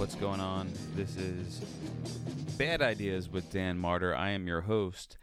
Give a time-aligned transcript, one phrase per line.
[0.00, 0.72] What's going on?
[0.96, 1.58] This is
[2.56, 4.14] Bad Ideas with Dan Martyr.
[4.14, 5.18] I am your host,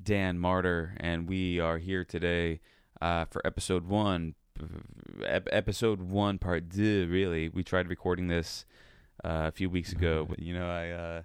[0.00, 2.60] Dan Martyr, and we are here today
[3.00, 4.36] uh, for episode one.
[5.26, 7.08] Ep- episode one, part two.
[7.10, 8.64] Really, we tried recording this
[9.24, 11.22] uh, a few weeks ago, but you know, I uh,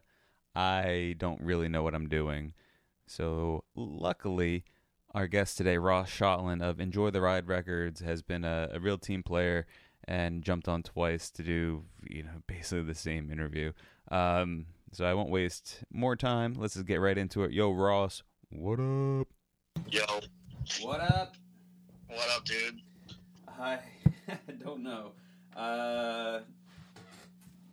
[0.55, 2.53] I don't really know what I'm doing.
[3.05, 4.63] So luckily,
[5.13, 8.97] our guest today, Ross Shotland of Enjoy the Ride Records, has been a, a real
[8.97, 9.67] team player
[10.07, 13.71] and jumped on twice to do you know basically the same interview.
[14.11, 16.53] Um, so I won't waste more time.
[16.57, 17.51] Let's just get right into it.
[17.51, 19.27] Yo, Ross, what up?
[19.89, 20.03] Yo,
[20.81, 21.35] What up?
[22.07, 22.79] what up, dude?
[23.59, 23.79] I
[24.63, 25.11] don't know.
[25.55, 26.41] Uh,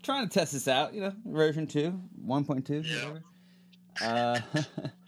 [0.03, 0.95] trying to test this out.
[0.95, 2.97] You know, version two, one point two, Yeah.
[3.09, 3.23] whatever.
[4.03, 4.41] Uh,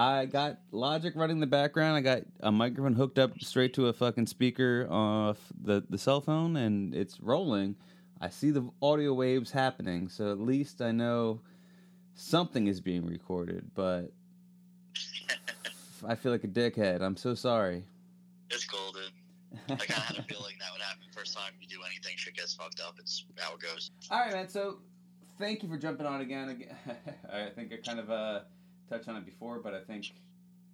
[0.00, 1.94] I got Logic running in the background.
[1.94, 6.22] I got a microphone hooked up straight to a fucking speaker off the the cell
[6.22, 7.76] phone, and it's rolling.
[8.18, 11.42] I see the audio waves happening, so at least I know
[12.14, 13.72] something is being recorded.
[13.74, 14.10] But
[16.08, 17.02] I feel like a dickhead.
[17.02, 17.84] I'm so sorry.
[18.48, 19.02] It's cool, dude.
[19.68, 21.02] I kind of had a feeling that would happen.
[21.14, 22.94] First time you do anything, shit gets fucked up.
[22.98, 23.90] It's how it goes.
[24.10, 24.48] All right, man.
[24.48, 24.78] So,
[25.38, 26.48] thank you for jumping on again.
[26.48, 26.76] Again,
[27.30, 28.40] I think I kind of uh,
[28.90, 30.12] touched on it before, but I think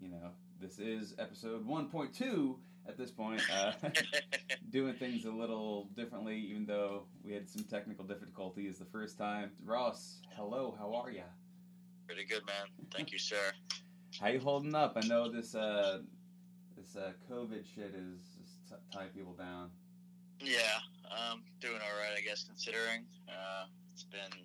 [0.00, 2.54] you know this is episode 1.2
[2.88, 3.42] at this point.
[3.54, 3.72] Uh,
[4.70, 9.50] doing things a little differently, even though we had some technical difficulties the first time.
[9.64, 10.74] Ross, hello.
[10.78, 11.24] How are ya?
[12.06, 12.66] Pretty good, man.
[12.94, 13.52] Thank you, sir.
[14.18, 14.96] How you holding up?
[14.96, 15.98] I know this uh,
[16.76, 19.68] this uh, COVID shit is just t- tying people down.
[20.40, 20.58] Yeah,
[21.10, 23.04] um, doing all right, I guess, considering.
[23.28, 24.40] Uh, it's been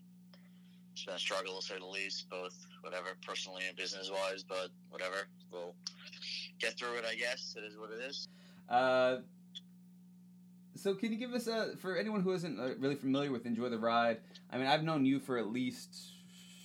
[0.92, 4.70] it's been a struggle to say the least, both whatever personally and business wise, but
[4.90, 5.28] whatever.
[5.52, 5.76] We'll
[6.60, 7.56] get through it, I guess.
[7.58, 8.28] It is what it is.
[8.70, 9.18] Uh,
[10.75, 13.69] so can you give us a for anyone who isn't uh, really familiar with Enjoy
[13.69, 14.19] the Ride?
[14.52, 16.14] I mean, I've known you for at least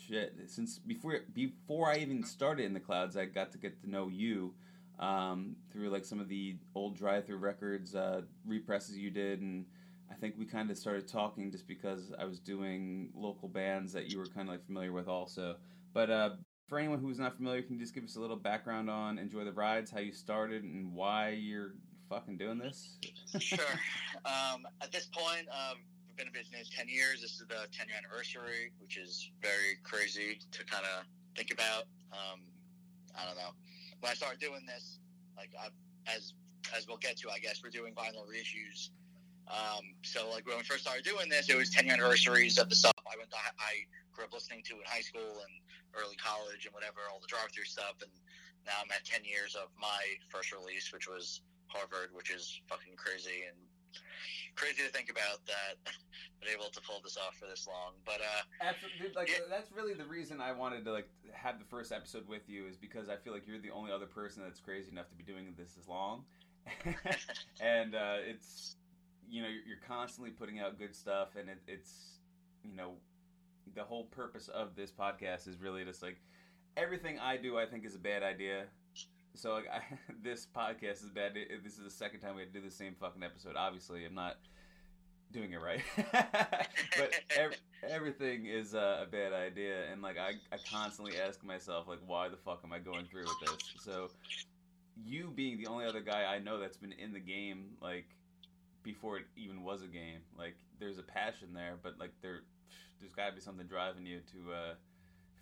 [0.08, 3.16] shit since before before I even started in the clouds.
[3.16, 4.54] I got to get to know you
[4.98, 9.66] um, through like some of the old drive-through records uh, represses you did, and
[10.10, 14.10] I think we kind of started talking just because I was doing local bands that
[14.10, 15.56] you were kind of like familiar with also.
[15.96, 16.30] But uh,
[16.68, 19.44] for anyone who's not familiar, can you just give us a little background on Enjoy
[19.44, 21.72] the Rides, how you started, and why you're
[22.10, 22.98] fucking doing this?
[23.38, 23.64] sure.
[24.26, 27.22] Um, at this point, um, we've been in business 10 years.
[27.22, 31.84] This is the 10 year anniversary, which is very crazy to kind of think about.
[32.12, 32.40] Um,
[33.14, 33.56] I don't know.
[34.00, 34.98] When I started doing this,
[35.34, 35.68] like I,
[36.12, 36.34] as
[36.76, 38.90] as we'll get to, I guess we're doing vinyl reissues.
[39.48, 42.68] Um, so like when we first started doing this, it was 10 year anniversaries of
[42.68, 43.86] the stuff I went to, I
[44.16, 45.54] grew up listening to in high school and
[45.94, 48.00] early college and whatever, all the drive through stuff.
[48.02, 48.10] And
[48.66, 52.96] now I'm at 10 years of my first release, which was Harvard, which is fucking
[52.96, 53.56] crazy and
[54.56, 55.76] crazy to think about that
[56.40, 57.94] been able to pull this off for this long.
[58.04, 59.44] But uh, Absolutely, like Yeah.
[59.48, 62.76] that's really the reason I wanted to like have the first episode with you is
[62.76, 65.54] because I feel like you're the only other person that's crazy enough to be doing
[65.56, 66.24] this as long,
[67.60, 68.76] and uh, it's
[69.28, 72.18] you know you're, you're constantly putting out good stuff, and it, it's
[72.64, 72.92] you know
[73.74, 76.18] the whole purpose of this podcast is really just like
[76.76, 78.64] everything I do I think is a bad idea.
[79.34, 79.82] So like I,
[80.22, 81.34] this podcast is bad.
[81.34, 83.56] This is the second time we had to do the same fucking episode.
[83.56, 84.36] Obviously, I'm not
[85.32, 85.82] doing it right,
[86.12, 91.88] but ev- everything is uh, a bad idea, and like I, I constantly ask myself
[91.88, 93.58] like, why the fuck am I going through with this?
[93.84, 94.08] So,
[95.04, 98.06] you being the only other guy I know that's been in the game like
[98.82, 102.42] before it even was a game, like there's a passion there, but like there,
[103.00, 104.74] there's got to be something driving you to uh,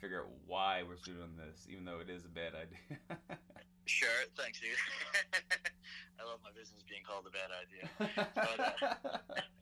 [0.01, 2.99] figure out why we're doing this, even though it is a bad idea.
[3.87, 4.71] sure, thanks, dude.
[6.21, 9.21] I love my business being called a bad idea.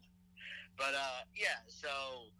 [0.76, 2.32] But uh, yeah, so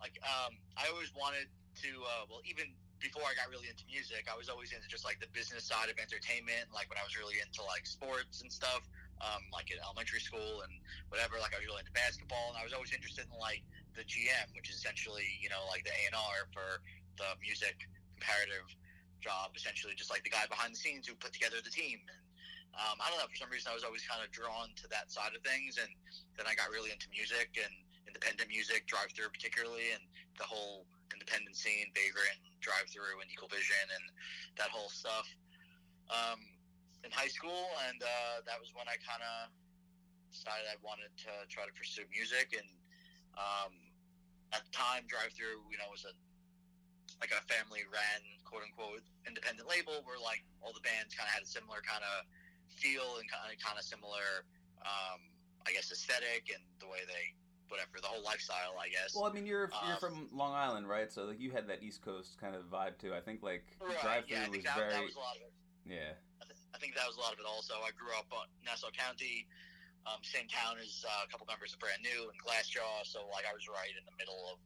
[0.00, 1.48] like um, I always wanted
[1.82, 1.90] to.
[2.04, 2.70] Uh, well, even
[3.00, 5.88] before I got really into music, I was always into just like the business side
[5.88, 6.68] of entertainment.
[6.74, 8.84] Like when I was really into like sports and stuff,
[9.18, 10.72] um, like in elementary school and
[11.08, 11.40] whatever.
[11.40, 13.64] Like I was really into basketball, and I was always interested in like
[13.98, 16.78] the GM, which is essentially you know like the A and R for
[17.18, 17.74] the music
[18.14, 18.66] comparative
[19.18, 21.98] job, essentially just like the guy behind the scenes who put together the team.
[22.06, 22.22] And
[22.78, 25.10] um, I don't know, for some reason I was always kind of drawn to that
[25.10, 25.90] side of things, and
[26.38, 27.74] then I got really into music and
[28.06, 30.02] independent music, drive through particularly, and
[30.38, 34.04] the whole independent scene, Vagrant, drive through, and Equal Vision, and
[34.54, 35.26] that whole stuff.
[36.08, 36.38] Um,
[37.04, 39.50] in high school, and uh, that was when I kind of
[40.30, 42.58] decided I wanted to try to pursue music.
[42.58, 42.68] And
[43.38, 43.72] um,
[44.52, 46.14] at the time, drive through, you know, was a
[47.20, 51.34] like a family ran quote unquote independent label where like all the bands kind of
[51.34, 52.24] had a similar kind of
[52.78, 54.46] feel and kind of kind of similar,
[54.86, 55.18] um,
[55.66, 57.34] I guess, aesthetic and the way they
[57.68, 59.12] whatever the whole lifestyle, I guess.
[59.12, 61.12] Well, I mean, you're Um, you're from Long Island, right?
[61.12, 63.12] So like you had that East Coast kind of vibe too.
[63.12, 64.00] I think like right?
[64.00, 65.52] drive Yeah, through think was that, very that was a lot of it.
[65.84, 66.16] yeah.
[66.40, 67.46] I, th- I think that was a lot of it.
[67.48, 69.46] Also, I grew up on Nassau County,
[70.08, 73.04] um, town as uh, a couple members of Brand New and Glassjaw.
[73.04, 74.56] So like I was right in the middle of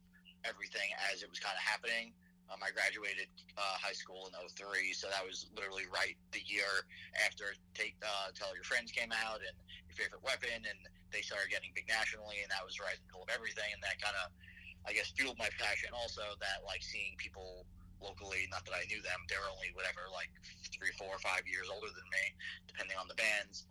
[0.47, 2.15] everything as it was kind of happening.
[2.51, 6.85] Um, I graduated uh, high school in 03, so that was literally right the year
[7.23, 9.55] after Take uh, Tell Your Friends came out and
[9.87, 10.79] Your Favorite Weapon, and
[11.15, 13.79] they started getting big nationally, and that was right in the middle of everything, and
[13.79, 14.27] that kind of,
[14.83, 15.95] I guess, fueled my passion.
[15.95, 17.63] Also, that like seeing people
[18.03, 20.29] locally, not that I knew them, they were only whatever, like
[20.67, 22.35] three, four, five years older than me,
[22.67, 23.65] depending on the bands.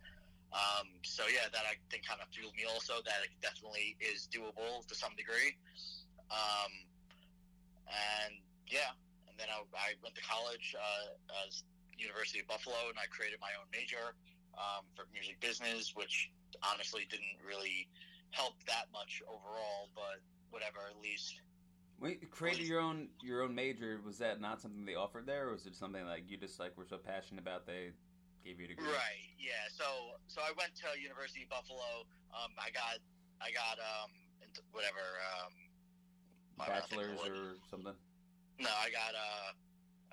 [0.53, 2.69] Um, so yeah, that I think kind of fueled me.
[2.69, 5.57] Also, that it definitely is doable to some degree.
[6.29, 6.71] Um,
[7.89, 8.37] and
[8.69, 8.93] yeah,
[9.25, 11.65] and then I, I went to college, uh, as
[11.97, 14.13] University of Buffalo, and I created my own major
[14.57, 16.29] um, for music business, which
[16.61, 17.89] honestly didn't really
[18.31, 21.41] help that much overall, but whatever, at least.
[22.01, 25.51] You created your own your own major, was that not something they offered there, or
[25.53, 27.91] was it something like you just like were so passionate about they
[28.43, 28.91] gave you a degree?
[28.91, 29.31] Right.
[29.39, 29.67] Yeah.
[29.71, 32.05] So so I went to University of Buffalo.
[32.35, 32.99] Um, I got
[33.39, 34.11] I got um
[34.71, 35.01] whatever
[35.33, 35.53] um
[36.57, 37.95] Bachelor's or something.
[38.59, 39.51] no I got uh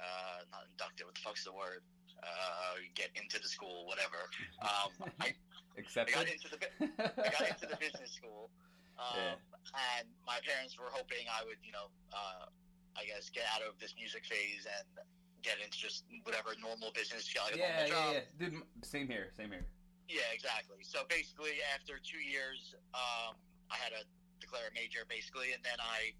[0.01, 1.07] uh not inducted.
[1.07, 1.83] What the fuck's the word?
[2.21, 4.29] Uh, get into the school, whatever.
[4.61, 4.93] Um,
[5.25, 5.33] I,
[5.81, 6.61] I got into the
[7.09, 8.51] I got into the business school.
[9.01, 10.05] Um, Yeah.
[10.05, 12.53] And my parents were hoping I would, you know, uh,
[13.01, 15.01] I guess get out of this music phase and
[15.43, 18.39] get into just whatever normal business, like yeah, normal yeah, yeah.
[18.39, 19.67] Dude, same here, same here.
[20.09, 20.83] Yeah, exactly.
[20.83, 23.39] So basically, after two years, um,
[23.71, 24.03] I had to
[24.43, 26.11] declare a major, basically, and then I,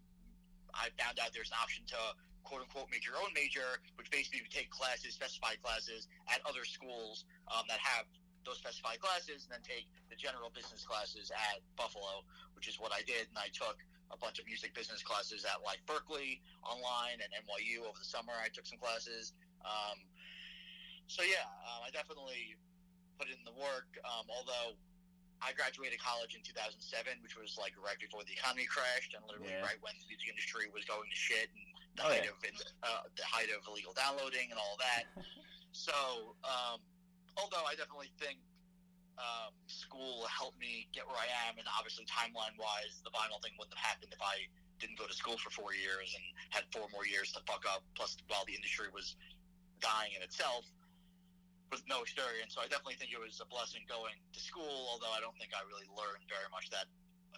[0.71, 2.01] I found out there's an option to
[2.47, 6.63] quote unquote make your own major, which basically you take classes, specified classes at other
[6.63, 8.07] schools um, that have
[8.47, 12.25] those specified classes, and then take the general business classes at Buffalo,
[12.57, 13.77] which is what I did, and I took
[14.11, 18.35] a bunch of music business classes at like Berklee online and NYU over the summer.
[18.35, 19.33] I took some classes.
[19.63, 20.03] Um,
[21.07, 22.59] so yeah, um, I definitely
[23.19, 23.87] put in the work.
[24.03, 24.75] Um, although
[25.41, 29.55] I graduated college in 2007, which was like right before the economy crashed, and literally
[29.57, 29.65] Yeah.
[29.65, 31.65] right when the music industry was going to shit, and
[31.97, 32.35] the Oh, height yeah.
[32.35, 32.39] of
[32.85, 35.07] uh, the height of illegal downloading and all that.
[35.73, 36.83] so, um,
[37.39, 38.39] although I definitely think
[39.21, 43.53] um, school helped me get where I am, and obviously timeline wise, the vinyl thing
[43.61, 44.49] wouldn't have happened if I
[44.81, 47.85] didn't go to school for four years and had four more years to fuck up.
[47.95, 49.21] Plus, while the industry was
[49.85, 50.65] dying in itself,
[51.71, 52.55] with no experience.
[52.55, 54.91] So I definitely think it was a blessing going to school.
[54.91, 56.91] Although I don't think I really learned very much that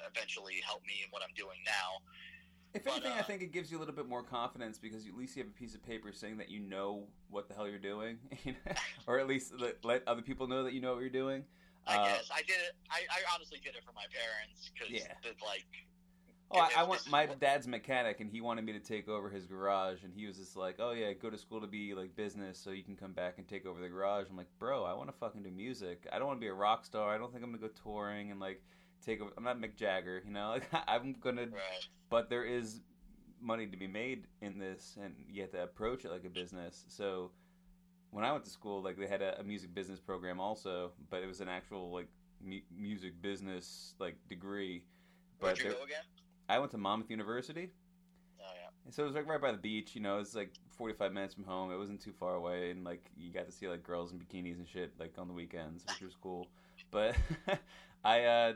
[0.08, 2.00] eventually helped me in what I'm doing now.
[2.74, 5.06] If But, anything, I uh, think it gives you a little bit more confidence because
[5.06, 7.68] at least you have a piece of paper saying that you know what the hell
[7.68, 8.16] you're doing,
[9.06, 11.44] or at least let, let other people know that you know what you're doing.
[11.86, 12.74] I Uh, guess I did it.
[12.90, 15.14] I, I honestly did it for my parents because Yeah.
[15.44, 15.66] like
[16.54, 19.46] Oh, I, I want my dad's mechanic, and he wanted me to take over his
[19.46, 22.58] garage, and he was just like, "Oh yeah, go to school to be like business,
[22.58, 25.08] so you can come back and take over the garage." I'm like, "Bro, I want
[25.08, 26.06] to fucking do music.
[26.12, 27.14] I don't want to be a rock star.
[27.14, 28.62] I don't think I'm gonna go touring and like
[29.04, 29.30] take over.
[29.38, 30.50] I'm not Mick Jagger, you know.
[30.50, 31.86] Like I'm gonna, right.
[32.10, 32.82] but there is
[33.40, 36.84] money to be made in this, and you have to approach it like a business.
[36.88, 37.30] So
[38.12, 41.22] when I went to school, like they had a, a music business program also, but
[41.22, 42.08] it was an actual like
[42.44, 44.84] mu- music business like degree.
[45.40, 46.04] Where'd But you go again?
[46.48, 47.70] I went to Monmouth University.
[48.40, 48.68] Oh yeah.
[48.84, 51.34] And so it was like right by the beach, you know, it's like 45 minutes
[51.34, 51.72] from home.
[51.72, 54.58] It wasn't too far away and like you got to see like girls in bikinis
[54.58, 56.46] and shit like on the weekends, which was cool.
[56.90, 57.16] But
[58.04, 58.52] I uh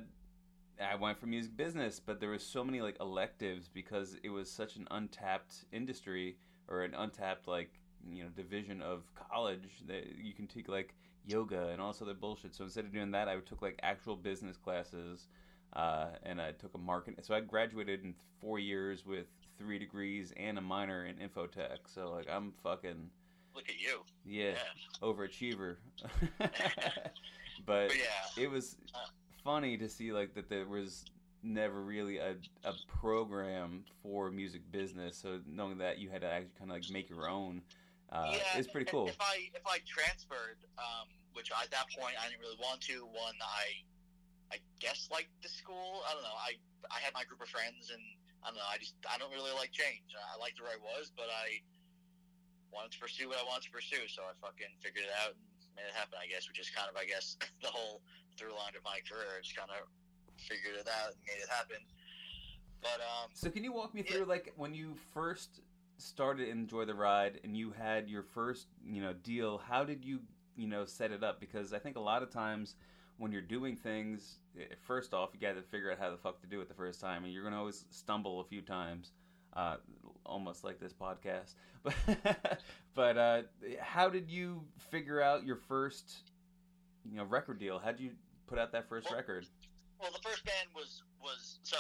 [0.80, 4.50] I went for music business, but there was so many like electives because it was
[4.50, 6.36] such an untapped industry
[6.68, 7.70] or an untapped like,
[8.12, 10.94] you know, division of college that you can take like
[11.26, 12.54] yoga and all this other bullshit.
[12.54, 15.28] So instead of doing that, I took like actual business classes
[15.74, 17.24] uh, and I took a market.
[17.24, 19.26] So I graduated in four years with
[19.58, 21.78] three degrees and a minor in infotech.
[21.86, 23.10] So like I'm fucking
[23.54, 24.00] Look at you.
[24.24, 24.56] yeah, Yeah.
[25.02, 25.76] overachiever.
[26.38, 26.50] but
[27.66, 28.42] But yeah.
[28.44, 28.76] it was
[29.42, 31.04] funny to see like that there was
[31.42, 32.34] never really a,
[32.64, 35.16] a program for music business.
[35.16, 37.62] So knowing that you had to actually kind of like make your own
[38.12, 39.08] uh, yeah, is pretty cool.
[39.08, 43.02] If I if I transferred, um, which at that point I didn't really want to.
[43.10, 43.82] One, I
[44.54, 46.06] I guess like the school.
[46.06, 46.38] I don't know.
[46.38, 46.54] I
[46.90, 48.02] I had my group of friends, and
[48.46, 48.70] I don't know.
[48.70, 50.14] I just I don't really like change.
[50.14, 51.58] I liked where I was, but I
[52.70, 54.06] wanted to pursue what I wanted to pursue.
[54.06, 55.42] So I fucking figured it out and
[55.74, 56.14] made it happen.
[56.22, 57.34] I guess, which is kind of I guess
[57.64, 58.06] the whole
[58.38, 59.42] through line of my career.
[59.42, 59.90] Just kind of
[60.38, 61.82] figured it out and made it happen.
[62.82, 65.60] But um, So can you walk me through like when you first
[65.98, 70.20] started Enjoy the Ride and you had your first, you know, deal, how did you,
[70.56, 71.40] you know, set it up?
[71.40, 72.76] Because I think a lot of times
[73.18, 74.38] when you're doing things,
[74.82, 77.00] first off, you got to figure out how the fuck to do it the first
[77.00, 79.12] time, and you're gonna always stumble a few times,
[79.54, 79.76] uh,
[80.24, 81.54] almost like this podcast.
[82.14, 82.60] But
[82.94, 83.42] but uh,
[83.80, 86.22] how did you figure out your first,
[87.04, 87.78] you know, record deal?
[87.78, 88.10] How did you
[88.46, 89.46] put out that first well, record?
[90.00, 91.76] Well, the first band was was so.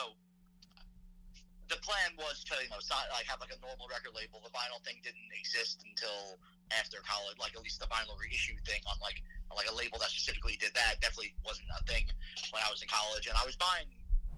[1.66, 4.38] The plan was to you know sign, like have like a normal record label.
[4.38, 6.38] The vinyl thing didn't exist until
[6.70, 9.18] after college, like at least the vinyl reissue thing on like
[9.54, 12.06] like a label that specifically did that definitely wasn't a thing
[12.50, 13.26] when I was in college.
[13.26, 13.90] And I was buying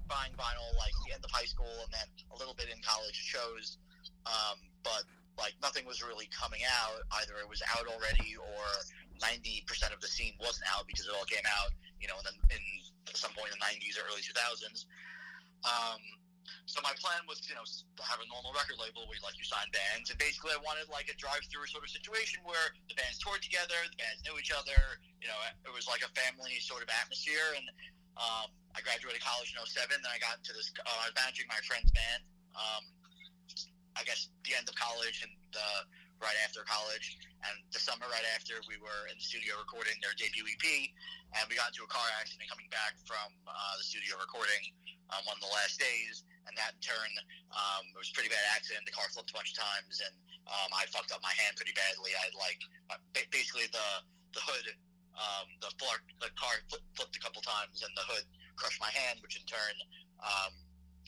[0.09, 3.17] buying vinyl like the end of high school and then a little bit in college
[3.17, 3.77] shows,
[4.25, 5.05] um, but
[5.37, 7.05] like nothing was really coming out.
[7.21, 8.65] Either it was out already or
[9.21, 11.71] ninety percent of the scene wasn't out because it all came out,
[12.01, 12.63] you know, in, the, in
[13.15, 14.89] some point in the nineties or early two thousands.
[15.65, 16.01] Um,
[16.69, 19.47] so my plan was, you know, to have a normal record label where like you
[19.47, 23.17] sign bands, and basically I wanted like a drive-through sort of situation where the bands
[23.21, 24.77] toured together, the bands knew each other.
[25.25, 27.57] You know, it was like a family sort of atmosphere.
[27.57, 27.67] And
[28.21, 30.69] um, I graduated college in 07, then I got into this.
[30.77, 32.23] Uh, I was managing my friend's band.
[32.53, 32.83] Um,
[33.99, 35.83] I guess the end of college and uh,
[36.23, 40.15] right after college, and the summer right after we were in the studio recording their
[40.15, 40.67] debut EP,
[41.35, 44.75] and we got into a car accident coming back from uh, the studio recording
[45.15, 47.13] um, one of the last days, and that in turn
[47.53, 48.85] um, it was a pretty bad accident.
[48.85, 50.15] The car flipped a bunch of times, and
[50.49, 52.13] um, I fucked up my hand pretty badly.
[52.13, 52.61] I like
[52.93, 53.01] uh,
[53.33, 53.89] basically the
[54.37, 54.67] the hood,
[55.17, 58.25] um, the floor, the car flipped a couple times, and the hood
[58.61, 59.75] crushed my hand, which in turn,
[60.21, 60.53] um,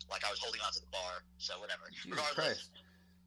[0.08, 1.24] like I was holding onto the bar.
[1.36, 1.92] So whatever.
[1.92, 2.72] Jesus Regardless, Christ.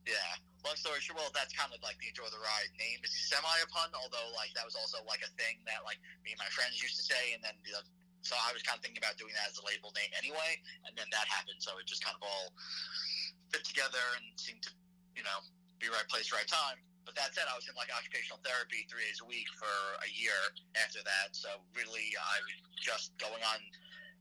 [0.10, 0.42] yeah.
[0.64, 3.04] Long story short, well, that's kind of like the Enjoy the Ride name.
[3.04, 6.32] It's semi a pun, although like that was also like a thing that like me
[6.34, 7.84] and my friends used to say, and then the
[8.24, 10.96] so I was kind of thinking about doing that as a label name anyway, and
[10.96, 11.60] then that happened.
[11.60, 12.56] So it just kind of all
[13.52, 14.72] fit together and seemed to,
[15.14, 15.44] you know,
[15.78, 16.80] be right place, right time.
[17.04, 20.10] But that said, I was in like occupational therapy three days a week for a
[20.16, 20.40] year
[20.80, 21.36] after that.
[21.36, 23.60] So really, I was just going on.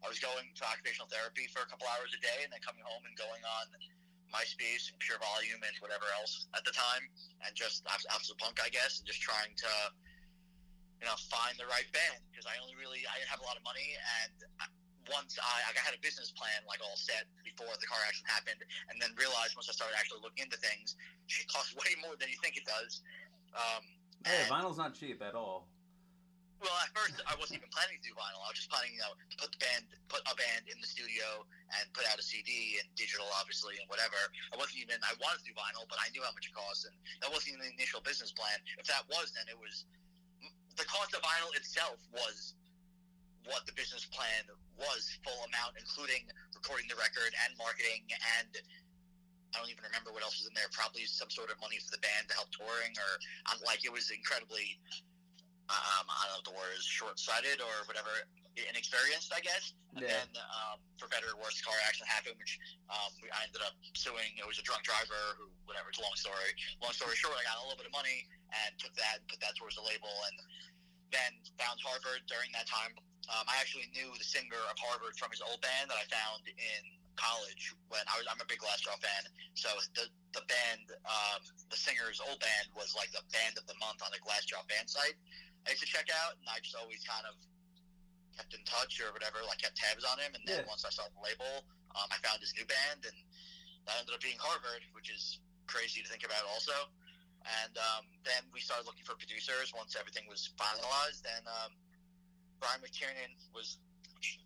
[0.02, 2.82] I was going to occupational therapy for a couple hours a day, and then coming
[2.82, 3.70] home and going on
[4.34, 7.06] MySpace and Pure Volume and whatever else at the time,
[7.46, 9.72] and just absolute punk, I guess, and just trying to
[11.02, 13.58] you know, find the right band because I only really I didn't have a lot
[13.58, 14.30] of money, and
[15.10, 18.62] once I I had a business plan like all set before the car accident happened,
[18.86, 20.94] and then realized once I started actually looking into things,
[21.42, 23.02] it costs way more than you think it does.
[23.50, 23.82] Um,
[24.22, 25.66] hey, vinyl's not cheap at all.
[26.62, 28.38] Well, at first I wasn't even planning to do vinyl.
[28.46, 30.86] I was just planning, you know, to put the band, put a band in the
[30.86, 31.42] studio
[31.74, 34.14] and put out a CD and digital, obviously, and whatever.
[34.54, 35.02] I wasn't even.
[35.02, 37.58] I wanted to do vinyl, but I knew how much it cost, and that wasn't
[37.58, 38.54] even the initial business plan.
[38.78, 39.90] If that was, then it was
[40.76, 42.54] the cost of vinyl itself was
[43.44, 44.46] what the business plan
[44.78, 46.24] was full amount, including
[46.54, 48.06] recording the record and marketing
[48.38, 48.54] and
[49.52, 50.68] I don't even remember what else was in there.
[50.72, 53.10] Probably some sort of money for the band to help touring, or
[53.52, 54.80] um, like it was incredibly.
[55.68, 58.12] Um, I don't know if the word is short-sighted or whatever,
[58.56, 59.72] inexperienced, I guess.
[59.96, 60.20] And yeah.
[60.20, 64.36] then, um, for better or worse, car accident happened, which um, I ended up suing.
[64.36, 65.92] It was a drunk driver who, whatever.
[65.92, 66.52] It's a long story.
[66.80, 68.24] Long story short, I got a little bit of money
[68.66, 70.36] and took that and put that towards the label, and
[71.12, 72.92] then found Harvard during that time.
[73.30, 76.42] Um, I actually knew the singer of Harvard from his old band that I found
[76.48, 76.82] in
[77.14, 78.26] college when I was.
[78.26, 79.22] I'm a big Glassjaw fan,
[79.54, 81.40] so the the band, um,
[81.70, 84.88] the singer's old band was like the band of the month on the Glassjaw fan
[84.88, 85.14] site.
[85.68, 87.38] I used to check out, and I just always kind of
[88.34, 90.34] kept in touch or whatever, like kept tabs on him.
[90.34, 90.70] And then yeah.
[90.70, 91.62] once I saw the label,
[91.94, 93.18] um, I found his new band, and
[93.86, 96.74] that ended up being Harvard, which is crazy to think about, also.
[97.42, 101.26] And um, then we started looking for producers once everything was finalized.
[101.26, 101.72] And um,
[102.62, 103.82] Brian McTernan was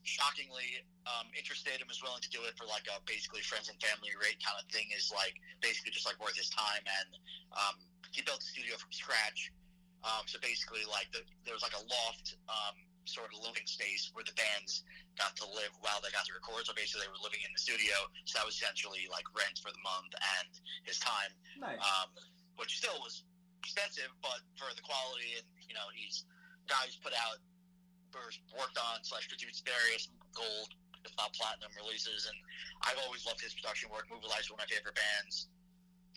[0.09, 3.77] shockingly um, interested and was willing to do it for like a basically friends and
[3.79, 4.89] family rate kind of thing.
[4.97, 6.85] Is like basically just like worth his time.
[6.85, 7.11] And
[7.53, 7.75] um,
[8.13, 9.53] he built the studio from scratch.
[10.05, 12.77] Um, so basically, like the, there was like a loft um,
[13.07, 14.87] sort of living space where the bands
[15.19, 16.67] got to live while they got to record.
[16.67, 17.95] So basically, they were living in the studio.
[18.27, 20.51] So that was essentially like rent for the month and
[20.87, 21.33] his time.
[21.59, 21.81] Nice.
[21.83, 22.09] Um,
[22.57, 23.25] which still was
[23.61, 26.25] expensive, but for the quality and you know he's
[26.67, 27.39] guys put out
[28.17, 30.73] or worked on slash produced various gold
[31.07, 32.35] if not platinum releases, and
[32.83, 34.11] I've always loved his production work.
[34.11, 35.47] Mobilize one of my favorite bands.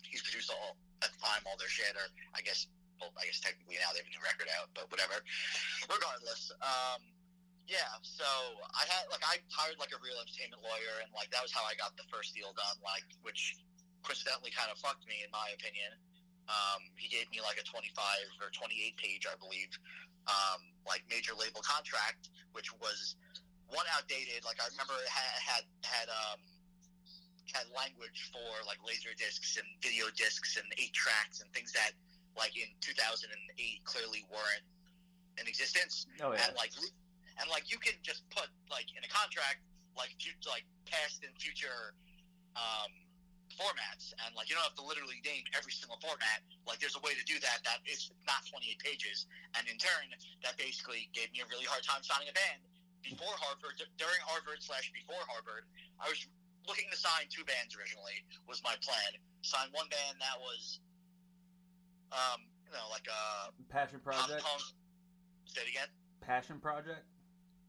[0.02, 0.74] He's produced all
[1.06, 2.66] at the time all their shit, or I guess
[2.98, 5.22] well, I guess technically now they have a new record out, but whatever.
[5.88, 7.00] Regardless, um,
[7.70, 7.88] yeah.
[8.02, 8.26] So
[8.74, 11.62] I had like I hired like a real entertainment lawyer, and like that was how
[11.64, 12.76] I got the first deal done.
[12.82, 13.56] Like which
[14.02, 15.94] coincidentally kind of fucked me in my opinion.
[16.50, 17.94] Um, he gave me like a 25
[18.42, 19.70] or 28 page, I believe,
[20.26, 23.14] um, like major label contract, which was
[23.70, 24.42] one outdated.
[24.42, 26.42] Like I remember it had had had, um,
[27.54, 31.94] had language for like laser discs and video discs and eight tracks and things that
[32.38, 33.26] like in 2008
[33.82, 34.66] clearly weren't
[35.38, 36.06] in existence.
[36.22, 36.46] Oh yeah.
[36.46, 36.74] And like
[37.38, 39.62] and like you can just put like in a contract
[39.98, 40.14] like
[40.46, 41.94] like past and future
[42.56, 42.90] um,
[43.60, 46.40] formats, and like you don't have to literally name every single format.
[46.64, 49.28] Like there's a way to do that that is not 28 pages,
[49.60, 50.08] and in turn,
[50.40, 52.64] that basically gave me a really hard time signing a band
[53.04, 55.68] before Harvard, d- during Harvard slash before Harvard.
[56.00, 56.24] I was
[56.64, 59.20] looking to sign two bands originally was my plan.
[59.44, 60.80] Sign one band that was,
[62.12, 64.44] um, you know, like a Passion pop project.
[64.44, 64.64] punk.
[65.48, 65.88] Say it again.
[66.20, 67.04] Passion project.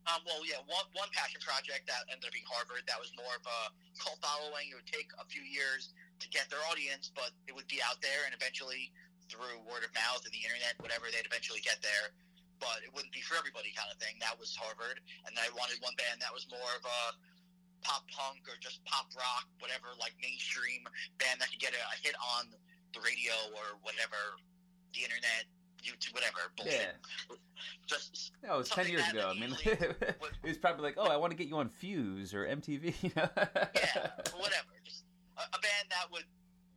[0.09, 2.81] Um, well, yeah, one, one passion project that ended up being Harvard.
[2.89, 3.59] That was more of a
[4.01, 4.73] cult following.
[4.73, 8.01] It would take a few years to get their audience, but it would be out
[8.01, 8.89] there, and eventually,
[9.29, 12.13] through word of mouth and the internet, whatever, they'd eventually get there.
[12.57, 14.17] But it wouldn't be for everybody, kind of thing.
[14.21, 17.01] That was Harvard, and I wanted one band that was more of a
[17.81, 20.85] pop punk or just pop rock, whatever, like mainstream
[21.17, 22.53] band that could get a, a hit on
[22.93, 24.37] the radio or whatever,
[24.93, 25.49] the internet,
[25.83, 26.95] YouTube, whatever bullshit.
[27.29, 27.35] Yeah.
[27.87, 29.33] Just That was ten years ago.
[29.35, 32.45] I mean, it was probably like, oh, I want to get you on Fuse or
[32.45, 32.93] MTV.
[33.01, 33.29] You know?
[33.35, 34.73] yeah, whatever.
[34.85, 35.03] Just
[35.37, 36.25] a, a band that would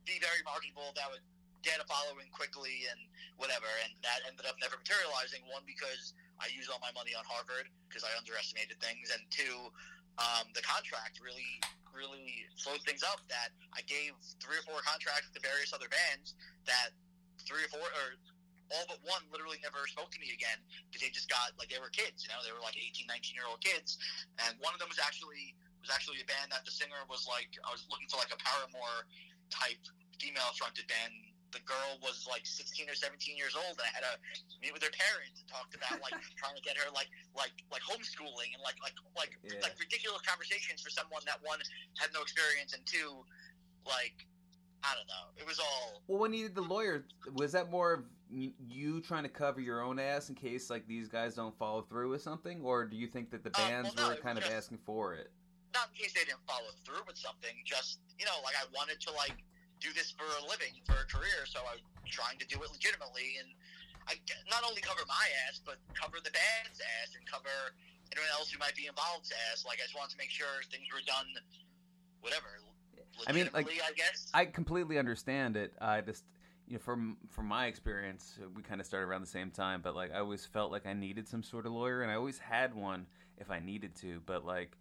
[0.05, 1.23] be very marketable, that would
[1.65, 3.01] get a following quickly and
[3.41, 3.65] whatever.
[3.85, 5.41] And that ended up never materializing.
[5.49, 9.73] One, because I used all my money on Harvard because I underestimated things, and two,
[10.21, 11.59] um, the contract really,
[11.91, 13.25] really slowed things up.
[13.27, 16.37] That I gave three or four contracts to various other bands
[16.69, 16.93] that
[17.43, 18.07] three or four or
[18.73, 20.57] all but one literally never spoke to me again
[20.89, 23.35] because they just got like they were kids you know they were like 18 19
[23.37, 23.97] year old kids
[24.41, 25.53] and one of them was actually
[25.85, 28.39] was actually a band that the singer was like I was looking for like a
[28.41, 29.05] Paramore
[29.53, 29.77] type
[30.17, 31.13] female fronted band.
[31.53, 34.17] The girl was like 16 or 17 years old, and I had to
[34.59, 37.07] meet with her parents and talked about like trying to get her like
[37.37, 39.61] like like homeschooling and like like like Yeah.
[39.63, 41.61] like ridiculous conversations for someone that one
[42.01, 43.23] had no experience and two
[43.87, 44.25] like
[44.85, 45.33] I don't know.
[45.37, 49.23] It was all Well, when you did the lawyer, was that more of you trying
[49.23, 52.61] to cover your own ass in case like these guys don't follow through with something,
[52.63, 54.79] or do you think that the Uh, well, bands no, were kind of just- asking
[54.85, 55.31] for it?
[55.73, 57.51] not in case they didn't follow through with something.
[57.65, 59.43] Just you know, like I wanted to like
[59.81, 62.71] do this for a living, for a career, so I was trying to do it
[62.71, 63.51] legitimately, and
[64.07, 64.15] I
[64.49, 67.75] not only cover my ass, but cover the band's ass and cover
[68.13, 69.65] anyone else who might be involved's ass.
[69.65, 71.27] Like I just wanted to make sure things were done,
[72.21, 72.63] whatever.
[73.27, 74.29] I mean, like, I guess.
[74.33, 75.73] I completely understand it.
[75.79, 76.23] I just,
[76.67, 79.81] you know, from from my experience, we kind of started around the same time.
[79.81, 82.39] But like, I always felt like I needed some sort of lawyer, and I always
[82.39, 83.05] had one
[83.37, 84.21] if I needed to.
[84.25, 84.77] But like,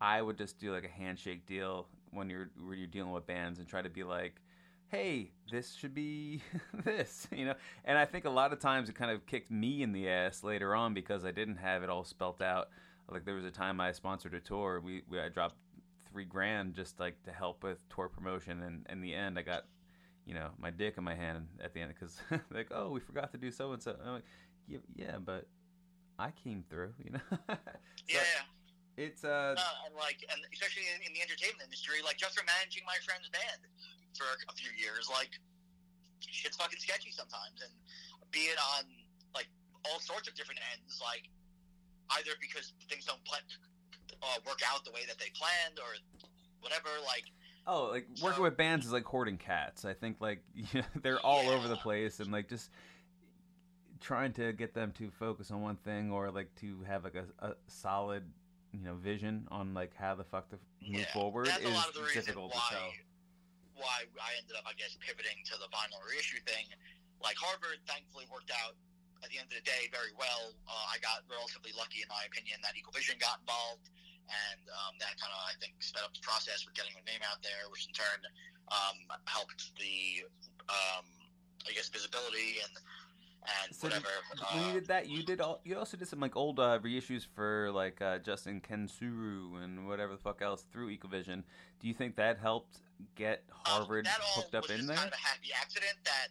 [0.00, 3.58] I would just do like a handshake deal when you're when you're dealing with bands
[3.58, 4.34] and try to be like,
[4.92, 6.42] hey, this should be
[6.84, 7.54] this, you know.
[7.84, 10.44] And I think a lot of times it kind of kicked me in the ass
[10.44, 12.68] later on because I didn't have it all spelt out.
[13.10, 14.80] Like there was a time I sponsored a tour.
[14.80, 15.56] We, we I dropped
[16.12, 19.64] three grand just like to help with tour promotion, and in the end, I got
[20.26, 22.20] you know my dick in my hand at the end because
[22.52, 23.96] like oh we forgot to do so and so.
[24.04, 24.24] I'm like
[24.68, 25.46] yeah, yeah, but
[26.18, 27.26] I came through, you know.
[28.10, 28.44] So yeah,
[28.98, 32.42] it's uh uh, and like, and especially in, in the entertainment industry, like just for
[32.44, 33.62] managing my friend's band
[34.18, 35.30] for a few years, like
[36.18, 37.70] shit's fucking sketchy sometimes, and
[38.34, 38.84] be it on
[39.38, 39.46] like
[39.86, 41.30] all sorts of different ends, like
[42.18, 43.38] either because things don't pla
[44.22, 45.92] uh, work out the way that they planned, or
[46.60, 46.88] whatever.
[47.04, 47.24] Like,
[47.66, 49.84] oh like working So- with bands is like hoarding cats.
[49.84, 52.70] I think like you know, they're all over the place and like just
[54.00, 57.26] trying to get them to focus on one thing or like to have like a,
[57.46, 58.24] a solid
[58.72, 61.74] you know vision on like how the fuck to move yeah, forward that's is a
[61.74, 62.90] lot of the reason difficult why to tell.
[63.78, 66.66] why I ended up, I guess, pivoting to the vinyl reissue thing.
[67.22, 68.74] Like Harvard, thankfully worked out
[69.22, 70.50] at the end of the day very well.
[70.66, 73.86] Uh, I got relatively lucky, in my opinion, that Equal Vision got involved,
[74.28, 77.20] and um, that kind of I think sped up the process with getting the name
[77.26, 78.20] out there, which in turn
[78.70, 80.26] um, helped the
[80.68, 81.04] um,
[81.68, 82.72] I guess visibility and
[83.42, 84.06] and So whatever.
[84.54, 85.60] you uh, did that, you did all.
[85.64, 90.12] You also did some like old uh, reissues for like uh, Justin Kensuru and whatever
[90.12, 91.42] the fuck else through Equal Vision.
[91.80, 92.78] Do you think that helped
[93.16, 94.96] get Um, Harvard all hooked up in there?
[94.96, 96.28] kind of a happy accident that.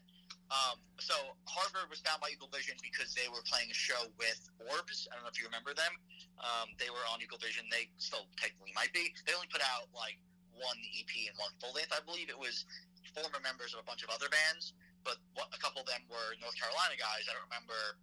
[0.51, 1.15] Um, so
[1.47, 4.35] Harvard was found by Equal Vision because they were playing a show with
[4.67, 5.07] Orbs.
[5.07, 5.95] I don't know if you remember them.
[6.43, 7.63] Um, they were on Equal Vision.
[7.71, 9.15] They still technically might be.
[9.23, 10.19] They only put out like
[10.51, 12.27] one EP and one full length, I believe.
[12.27, 12.67] It was
[13.15, 14.75] former members of a bunch of other bands,
[15.07, 17.31] but what, a couple of them were North Carolina guys.
[17.31, 17.95] I don't remember.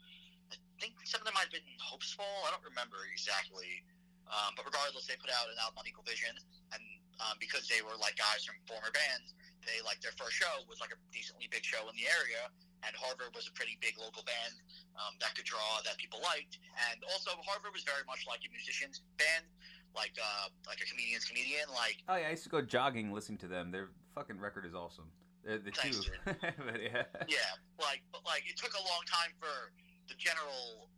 [0.49, 2.49] I think some of them might have been Hopesfall.
[2.49, 3.85] I don't remember exactly.
[4.29, 6.33] Um, but regardless, they put out an album on Equal Vision,
[6.73, 6.85] and
[7.21, 10.79] um, because they were like guys from former bands, they like their first show was
[10.81, 12.51] like a decently big show in the area,
[12.87, 14.55] and Harvard was a pretty big local band
[14.99, 16.59] um, that could draw that people liked,
[16.91, 19.47] and also Harvard was very much like a musician's band,
[19.95, 23.39] like uh, like a comedian's comedian, like Oh yeah, I used to go jogging listening
[23.47, 23.71] to them.
[23.71, 25.11] Their fucking record is awesome.
[25.47, 27.07] The, the Thanks, two, but yeah.
[27.31, 29.73] yeah, like but like it took a long time for
[30.11, 30.91] the general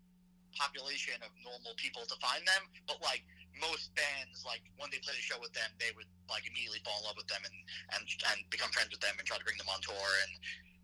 [0.57, 3.23] population of normal people to find them, but like
[3.59, 6.97] most bands, like when they play a show with them, they would like immediately fall
[7.03, 7.57] in love with them and
[7.99, 10.33] and and become friends with them and try to bring them on tour and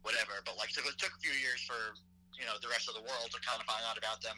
[0.03, 0.43] whatever.
[0.43, 1.79] But like, so it took a few years for
[2.35, 4.37] you know the rest of the world to kind of find out about them.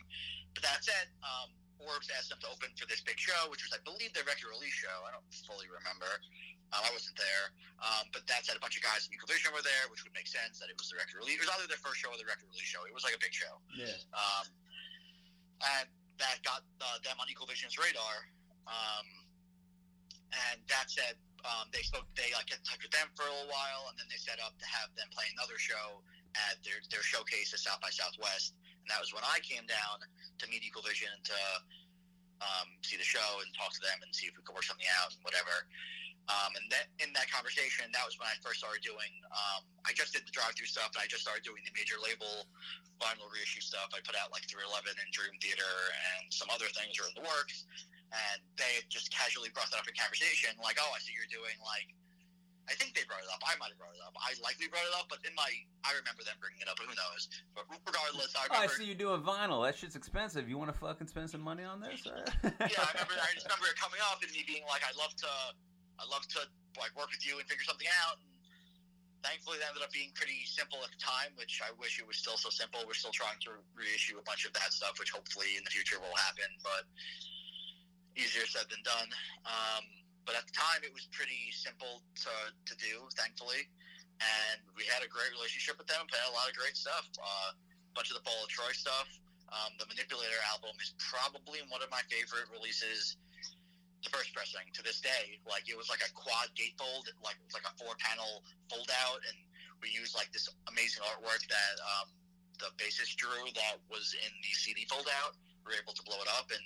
[0.52, 3.72] But that said, um, Orbs asked them to open for this big show, which was
[3.74, 4.96] I believe their record release show.
[5.06, 6.10] I don't fully remember.
[6.68, 7.48] Um, I wasn't there,
[7.80, 10.12] um, but that said, a bunch of guys from Equal Vision were there, which would
[10.12, 11.40] make sense that it was the record release.
[11.40, 12.84] It was either their first show or the record release show.
[12.84, 13.56] It was like a big show.
[13.72, 13.96] Yeah.
[14.12, 14.44] Um,
[15.64, 15.88] and
[16.18, 18.28] that got uh, them on Equal Vision's radar.
[18.68, 19.06] Um,
[20.52, 22.04] and that said, um, they spoke.
[22.18, 24.42] They like get in touch with them for a little while, and then they set
[24.42, 26.02] up to have them play another show
[26.36, 28.58] at their their showcase at South by Southwest.
[28.82, 31.38] And that was when I came down to meet Equal Vision to
[32.42, 34.88] um, see the show and talk to them and see if we could work something
[34.98, 35.66] out and whatever.
[36.28, 39.08] Um, and that, in that conversation, that was when I first started doing.
[39.32, 42.44] Um, I just did the drive-through stuff, and I just started doing the major label
[43.00, 43.88] vinyl reissue stuff.
[43.96, 45.72] I put out like 311 and Dream Theater
[46.12, 47.64] and some other things are in the works.
[48.12, 51.56] And they just casually brought that up in conversation, like, "Oh, I see you're doing
[51.60, 51.92] like."
[52.68, 53.40] I think they brought it up.
[53.48, 54.12] I might have brought it up.
[54.20, 55.48] I likely brought it up, but in my,
[55.88, 56.76] I remember them bringing it up.
[56.76, 57.28] But who knows?
[57.56, 59.64] But regardless, I Oh, I see you doing vinyl.
[59.64, 60.48] That shit's expensive.
[60.52, 62.04] You want to fucking spend some money on this?
[62.04, 62.12] yeah,
[62.44, 63.16] I remember.
[63.16, 65.32] I just remember it coming up and me being like, "I'd love to,
[65.98, 66.46] I'd love to
[66.78, 68.34] like work with you and figure something out." And
[69.22, 72.16] thankfully, that ended up being pretty simple at the time, which I wish it was
[72.16, 72.80] still so simple.
[72.86, 75.98] We're still trying to reissue a bunch of that stuff, which hopefully in the future
[75.98, 76.86] will happen, but
[78.14, 79.08] easier said than done.
[79.46, 79.84] Um,
[80.26, 83.66] but at the time, it was pretty simple to to do, thankfully,
[84.20, 86.04] and we had a great relationship with them.
[86.10, 87.06] Played a lot of great stuff.
[87.16, 89.08] Uh, a bunch of the Fall of Troy stuff.
[89.48, 93.16] Um, the Manipulator album is probably one of my favorite releases.
[94.02, 97.46] The first pressing to this day, like it was like a quad gatefold, like it
[97.50, 99.36] was like a four panel fold out, and
[99.82, 102.06] we used like this amazing artwork that um,
[102.62, 105.34] the bassist drew that was in the CD fold out.
[105.66, 106.62] We were able to blow it up, and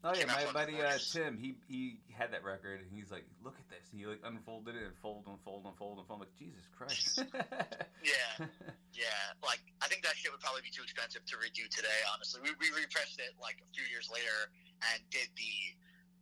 [0.00, 3.60] Oh yeah, my buddy uh, Tim, he he had that record, and he's like, "Look
[3.60, 6.08] at this." And he like unfolded it and fold, unfold, unfold, unfold.
[6.08, 7.20] I'm like, Jesus Christ.
[8.00, 8.48] yeah,
[8.96, 12.00] Yeah, like I think that shit would probably be too expensive to redo today.
[12.16, 14.48] Honestly, we, we repressed it like a few years later
[14.88, 15.52] and did the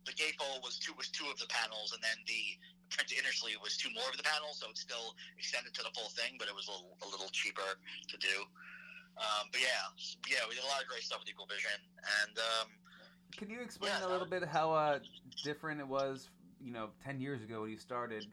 [0.09, 2.57] the gatefold was two was two of the panels, and then the
[2.89, 5.93] printed inner sleeve was two more of the panels, so it's still extended to the
[5.93, 7.77] full thing, but it was a little, a little cheaper
[8.09, 8.41] to do.
[9.21, 9.85] Um, but yeah,
[10.25, 11.77] yeah, we did a lot of great stuff with Equal Vision,
[12.25, 12.67] and um,
[13.37, 14.99] Can you explain Yeah, a little bit how uh,
[15.43, 18.25] different it was, you know, ten years ago when you started?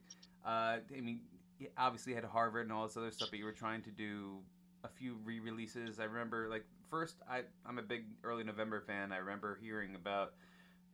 [0.45, 1.21] Uh, I mean,
[1.59, 4.39] you obviously had Harvard and all this other stuff, but you were trying to do
[4.85, 5.99] a few re-releases.
[5.99, 9.13] I remember, like, first, I I'm a big early November fan.
[9.13, 10.35] I remember hearing about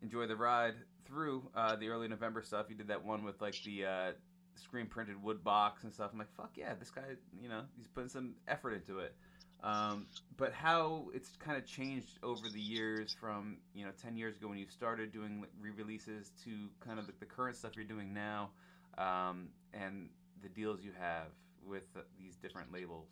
[0.02, 0.74] Enjoy the Ride
[1.06, 2.66] through uh, the early November stuff.
[2.68, 4.12] You did that one with like the uh,
[4.56, 6.10] screen printed wood box and stuff.
[6.12, 7.02] I'm like, fuck yeah, this guy,
[7.40, 9.14] you know, he's putting some effort into it.
[9.62, 14.36] Um, but how it's kind of changed over the years from you know 10 years
[14.36, 18.12] ago when you started doing re-releases to kind of the, the current stuff you're doing
[18.12, 18.50] now
[18.98, 20.10] um, and
[20.42, 21.28] the deals you have
[21.64, 23.06] with uh, these different labels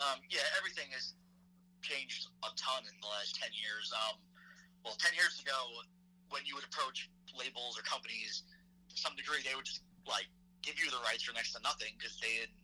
[0.00, 1.14] Um, yeah, everything has
[1.82, 3.92] changed a ton in the last 10 years.
[3.94, 4.18] Um,
[4.84, 5.56] well, 10 years ago,
[6.28, 8.44] when you would approach labels or companies,
[8.92, 10.28] to some degree, they would just, like,
[10.60, 12.56] give you the rights for next to nothing because they didn't,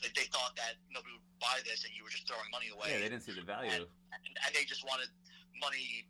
[0.00, 2.92] they, they thought that nobody would buy this and you were just throwing money away.
[2.92, 5.08] yeah they didn't see the value and, and they just wanted
[5.56, 6.04] money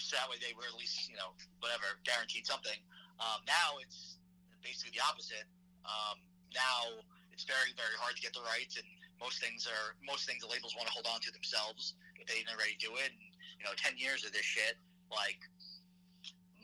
[0.00, 2.76] so that way they were at least, you know, whatever, guaranteed something.
[3.20, 4.16] Um, now it's
[4.64, 5.44] basically the opposite.
[5.84, 6.24] Um,
[6.56, 8.86] now it's very, very hard to get the rights, and
[9.20, 12.40] most things are most things the labels want to hold on to themselves if they
[12.40, 13.12] didn't already do it.
[13.12, 13.29] And
[13.60, 14.80] you know, ten years of this shit,
[15.12, 15.38] like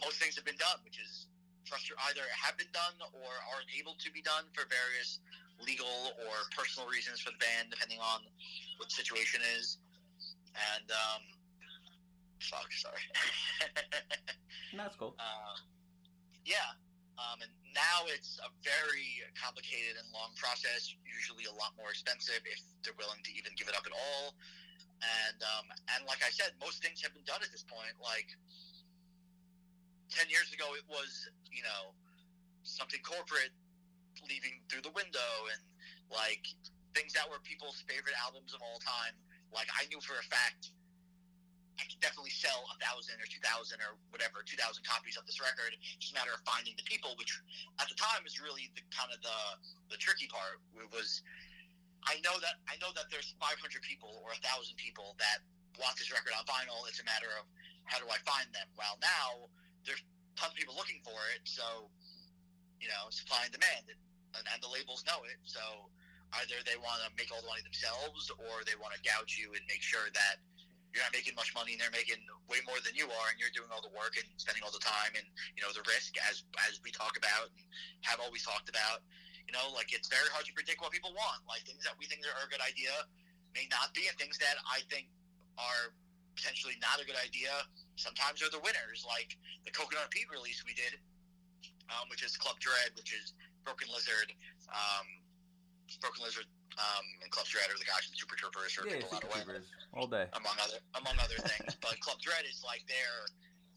[0.01, 1.29] most things have been done, which is
[1.69, 5.21] frustr- either have been done or aren't able to be done for various
[5.61, 8.25] legal or personal reasons for the band, depending on
[8.81, 9.77] what the situation is.
[10.57, 11.21] And um,
[12.41, 13.05] fuck, sorry.
[14.77, 15.57] that's cool uh,
[16.47, 16.79] yeah,
[17.19, 20.95] um, and now it's a very complicated and long process.
[21.03, 24.39] Usually, a lot more expensive if they're willing to even give it up at all.
[25.05, 27.93] And um, and like I said, most things have been done at this point.
[28.01, 28.33] Like
[30.09, 31.93] ten years ago, it was you know
[32.65, 33.53] something corporate
[34.25, 35.61] leaving through the window, and
[36.09, 36.49] like
[36.97, 39.13] things that were people's favorite albums of all time.
[39.53, 40.73] Like I knew for a fact
[41.77, 45.29] I could definitely sell a thousand or two thousand or whatever, two thousand copies of
[45.29, 45.77] this record.
[45.77, 47.37] It's just a matter of finding the people, which
[47.77, 49.39] at the time is really the kind of the
[49.93, 50.65] the tricky part.
[50.81, 51.21] It was
[52.07, 55.43] I know that I know that there's 500 people or thousand people that
[55.83, 56.87] want this record on vinyl.
[56.87, 57.45] It's a matter of
[57.85, 58.67] how do I find them?
[58.79, 59.51] Well, now
[59.83, 60.03] there's
[60.39, 61.91] tons of people looking for it, so
[62.79, 65.41] you know, supply and demand, and, and the labels know it.
[65.43, 65.61] So
[66.43, 69.55] either they want to make all the money themselves, or they want to gouge you
[69.59, 70.39] and make sure that
[70.97, 72.17] you're not making much money and they're making
[72.49, 74.81] way more than you are and you're doing all the work and spending all the
[74.81, 77.69] time and you know the risk as as we talk about and
[78.01, 79.05] have always talked about
[79.47, 82.07] you know like it's very hard to predict what people want like things that we
[82.11, 82.91] think are a good idea
[83.55, 85.07] may not be and things that i think
[85.57, 85.95] are
[86.35, 87.51] potentially not a good idea
[87.97, 90.99] sometimes are the winners like the coconut pete release we did
[91.89, 93.33] um, which is club dread which is
[93.65, 94.35] broken lizard
[94.69, 95.07] um,
[96.03, 96.45] broken lizard
[96.77, 99.33] um, and Club Dread are the guys from Super Troopers or Yeah, people out of
[99.33, 99.65] way,
[99.97, 100.29] all day.
[100.37, 101.73] among other among other things.
[101.81, 103.25] but Club Dread is like their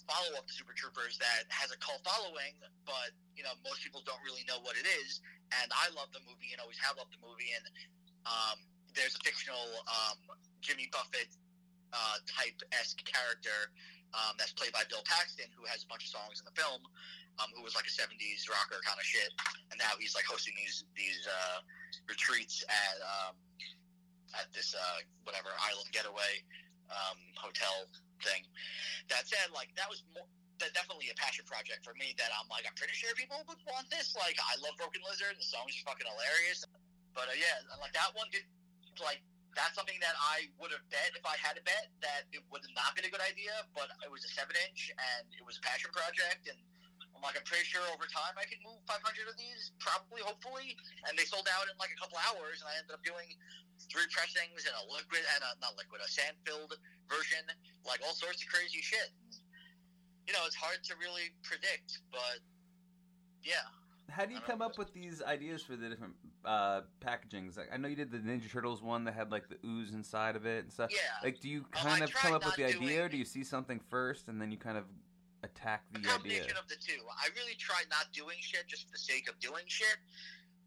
[0.09, 2.57] follow up to Super Troopers that has a cult following,
[2.89, 5.21] but you know most people don't really know what it is.
[5.53, 7.53] And I love the movie and always have loved the movie.
[7.53, 7.65] And
[8.25, 8.57] um,
[8.97, 10.17] there's a fictional um,
[10.65, 11.29] Jimmy Buffett
[11.93, 13.69] uh, type esque character
[14.17, 16.81] um, that's played by Bill Paxton, who has a bunch of songs in the film.
[17.39, 19.31] Um, who was like a '70s rocker kind of shit,
[19.71, 21.63] and now he's like hosting these these uh,
[22.11, 23.33] retreats at um,
[24.35, 26.43] at this uh, whatever island getaway
[26.91, 27.87] um, hotel
[28.21, 28.43] thing.
[29.09, 30.27] That said, like that was more,
[30.59, 32.13] that definitely a passion project for me.
[32.19, 34.13] That I'm like, I'm pretty sure people would want this.
[34.13, 35.39] Like, I love Broken Lizard.
[35.39, 36.67] The songs are fucking hilarious.
[37.15, 38.45] But uh, yeah, like that one did
[39.01, 39.23] like
[39.57, 42.61] that's something that I would have bet if I had a bet that it would
[42.61, 43.51] have not been a good idea.
[43.73, 46.59] But it was a seven inch and it was a passion project and.
[47.19, 48.95] I'm like, I'm pretty sure over time I can move 500
[49.27, 50.71] of these, probably, hopefully.
[51.03, 53.35] And they sold out in like a couple hours, and I ended up doing
[53.87, 56.75] three pressings and a liquid and a not liquid, a sand filled
[57.07, 57.43] version,
[57.85, 59.09] like all sorts of crazy shit.
[60.27, 62.39] You know, it's hard to really predict, but
[63.43, 63.55] yeah.
[64.09, 64.65] How do you come know.
[64.65, 66.13] up with these ideas for the different
[66.43, 67.57] uh, packagings?
[67.57, 70.35] Like, I know you did the Ninja Turtles one that had like the ooze inside
[70.35, 70.89] of it and stuff.
[70.91, 70.99] Yeah.
[71.23, 73.25] Like, do you Oh, kind I of come up with the idea, or do you
[73.25, 74.85] see something first and then you kind of
[75.43, 76.11] attack a the idea?
[76.11, 77.01] combination of the two.
[77.21, 79.97] I really try not doing shit just for the sake of doing shit.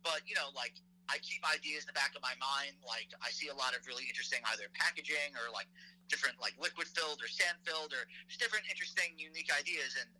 [0.03, 0.75] But, you know, like,
[1.11, 2.75] I keep ideas in the back of my mind.
[2.83, 5.67] Like, I see a lot of really interesting either packaging or, like,
[6.13, 9.97] different, like, liquid filled or sand filled or just different interesting, unique ideas.
[9.97, 10.13] And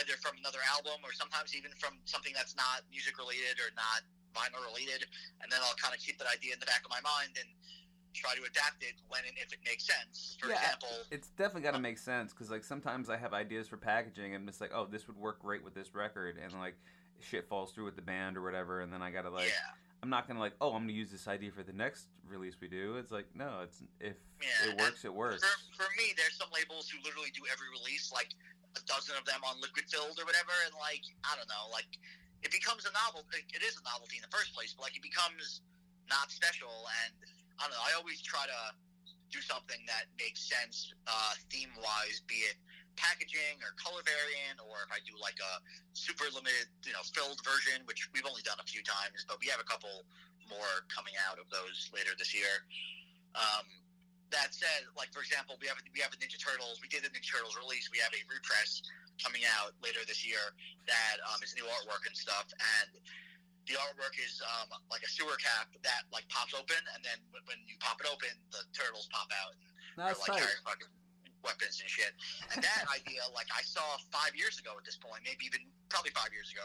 [0.00, 4.00] either from another album or sometimes even from something that's not music related or not
[4.32, 5.04] vinyl related.
[5.44, 7.50] And then I'll kind of keep that idea in the back of my mind and
[8.14, 10.36] try to adapt it when and if it makes sense.
[10.40, 13.32] For Yeah, example, It's definitely got to uh, make sense because like sometimes I have
[13.32, 16.52] ideas for packaging and it's like, oh, this would work great with this record, and
[16.60, 16.76] like
[17.20, 19.74] shit falls through with the band or whatever, and then I gotta like, yeah.
[20.02, 22.66] I'm not gonna like, oh, I'm gonna use this idea for the next release we
[22.66, 22.98] do.
[22.98, 25.38] It's like, no, it's if Yeah, it works, it works.
[25.38, 28.34] For, for me, there's some labels who literally do every release, like
[28.74, 31.86] a dozen of them on liquid filled or whatever, and like I don't know, like
[32.42, 33.46] it becomes a novelty.
[33.54, 35.62] It is a novelty in the first place, but like it becomes
[36.10, 36.74] not special.
[37.06, 37.14] And
[37.62, 37.86] I don't know.
[37.86, 38.60] I always try to
[39.30, 42.58] do something that makes sense uh, theme wise, be it
[43.02, 45.58] packaging or color variant, or if I do like a
[45.98, 49.50] super limited, you know, filled version, which we've only done a few times, but we
[49.50, 50.06] have a couple
[50.46, 52.62] more coming out of those later this year.
[53.34, 53.66] Um,
[54.30, 56.80] that said, like for example, we have we have a Ninja Turtles.
[56.80, 57.90] We did the Ninja Turtles release.
[57.92, 58.80] We have a repress
[59.20, 60.56] coming out later this year
[60.88, 62.48] that um, is new artwork and stuff.
[62.48, 62.96] And
[63.68, 67.44] the artwork is um, like a sewer cap that like pops open, and then when,
[67.44, 69.68] when you pop it open, the turtles pop out and
[70.00, 70.18] That's
[70.64, 70.88] like.
[71.42, 72.14] Weapons and shit.
[72.54, 73.82] And that idea, like I saw
[74.14, 76.64] five years ago at this point, maybe even probably five years ago,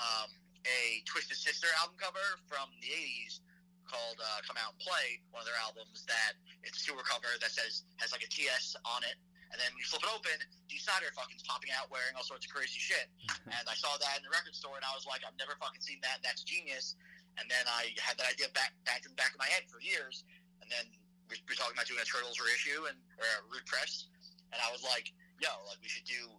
[0.00, 0.28] um,
[0.64, 3.44] a Twisted Sister album cover from the '80s
[3.84, 6.08] called uh, "Come Out and Play," one of their albums.
[6.08, 9.20] That it's a sewer cover that says has like a TS on it.
[9.52, 10.34] And then when you flip it open,
[10.66, 13.06] Dee Snider fucking's popping out wearing all sorts of crazy shit.
[13.54, 15.78] and I saw that in the record store, and I was like, I've never fucking
[15.78, 16.18] seen that.
[16.26, 16.98] That's genius.
[17.38, 19.78] And then I had that idea back back in the back of my head for
[19.78, 20.26] years.
[20.58, 20.86] And then
[21.34, 24.06] we we were talking about doing a Turtles reissue and or a Press,
[24.54, 25.10] and I was like,
[25.42, 26.30] yo, like we should do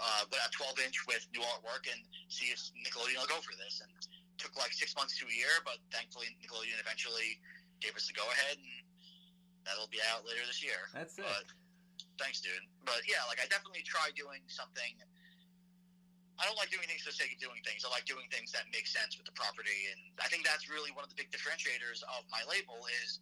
[0.00, 2.00] uh, a 12 inch with new artwork and
[2.32, 3.84] see if Nickelodeon will go for this.
[3.84, 4.08] And it
[4.40, 7.36] took like six months to a year, but thankfully Nickelodeon eventually
[7.84, 8.72] gave us the go ahead, and
[9.68, 10.88] that'll be out later this year.
[10.96, 11.26] That's it.
[11.28, 11.46] But
[12.16, 12.64] thanks, dude.
[12.88, 14.96] But yeah, like I definitely try doing something.
[16.40, 17.84] I don't like doing things for the sake of doing things.
[17.84, 20.90] I like doing things that make sense with the property, and I think that's really
[20.90, 23.20] one of the big differentiators of my label is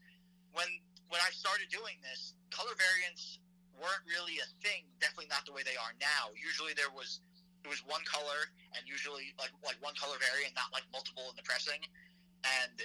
[0.53, 0.69] when
[1.11, 3.43] when I started doing this, color variants
[3.75, 4.87] weren't really a thing.
[5.03, 6.31] Definitely not the way they are now.
[6.37, 7.21] Usually there was
[7.65, 11.37] it was one color, and usually like like one color variant, not like multiple in
[11.37, 11.81] the pressing,
[12.45, 12.77] and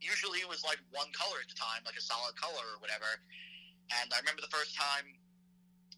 [0.00, 3.08] usually it was like one color at the time, like a solid color or whatever.
[4.02, 5.06] And I remember the first time,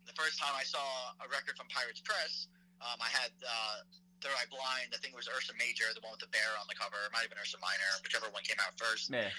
[0.05, 2.49] the first time I saw a record from Pirates Press,
[2.85, 3.79] um, I had uh,
[4.19, 4.91] Third Eye Blind.
[4.95, 6.99] I think it was Ursa Major, the one with the bear on the cover.
[7.07, 9.11] It might have been Ursa Minor, whichever one came out first.
[9.11, 9.31] Yeah.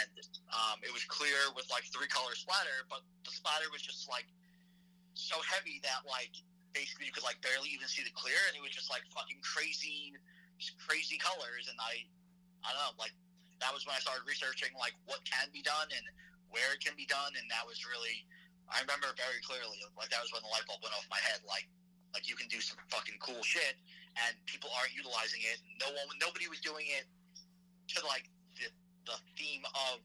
[0.00, 0.14] And
[0.52, 4.28] um, it was clear with like three color splatter, but the splatter was just like
[5.14, 6.32] so heavy that like
[6.72, 9.38] basically you could like barely even see the clear, and it was just like fucking
[9.44, 10.16] crazy,
[10.80, 11.68] crazy colors.
[11.68, 12.02] And I,
[12.64, 13.14] I don't know, like
[13.60, 16.04] that was when I started researching like what can be done and
[16.48, 18.24] where it can be done, and that was really
[18.70, 19.76] I remember very clearly.
[19.96, 21.44] Like that was when the light bulb went off my head.
[21.44, 21.68] Like
[22.16, 23.74] like you can do some fucking cool shit,
[24.14, 25.58] and people aren't utilizing it.
[25.82, 27.06] No one, nobody was doing it
[27.94, 28.70] to like the
[29.04, 30.00] the theme of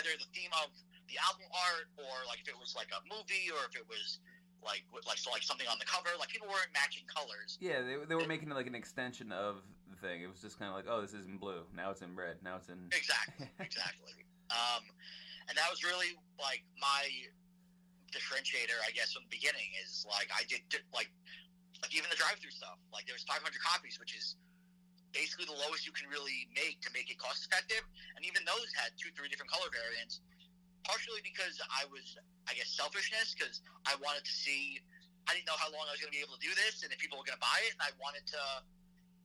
[0.00, 0.72] either the theme of
[1.06, 4.18] the album art or like if it was like a movie or if it was
[4.62, 6.10] like like so like something on the cover.
[6.18, 7.58] Like people weren't matching colors.
[7.60, 10.22] Yeah, they, they were making like an extension of the thing.
[10.22, 11.64] It was just kind of like, oh, this is in blue.
[11.74, 12.40] Now it's in red.
[12.44, 14.14] Now it's in exactly, exactly.
[14.50, 14.84] Um,
[15.48, 17.08] and that was really like my
[18.12, 19.72] differentiator, I guess, from the beginning.
[19.82, 21.10] Is like I did like
[21.80, 22.76] like even the drive-through stuff.
[22.92, 24.36] Like there was 500 copies, which is
[25.10, 27.82] basically the lowest you can really make to make it cost effective.
[28.14, 30.22] And even those had two, three different color variants.
[30.86, 32.16] Partially because I was,
[32.48, 34.80] I guess, selfishness because I wanted to see.
[35.28, 36.88] I didn't know how long I was going to be able to do this, and
[36.88, 37.76] if people were going to buy it.
[37.76, 38.40] And I wanted to,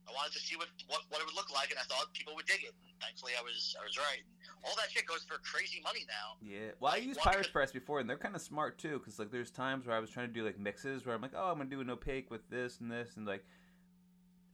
[0.04, 2.36] I wanted to see what, what, what it would look like, and I thought people
[2.36, 2.76] would dig it.
[2.76, 4.20] And thankfully, I was I was right.
[4.64, 6.36] All that shit goes for crazy money now.
[6.42, 9.30] Yeah, well, I used Pirates Press before, and they're kind of smart too, because like
[9.30, 11.58] there's times where I was trying to do like mixes where I'm like, oh, I'm
[11.58, 13.44] gonna do an opaque with this and this, and like,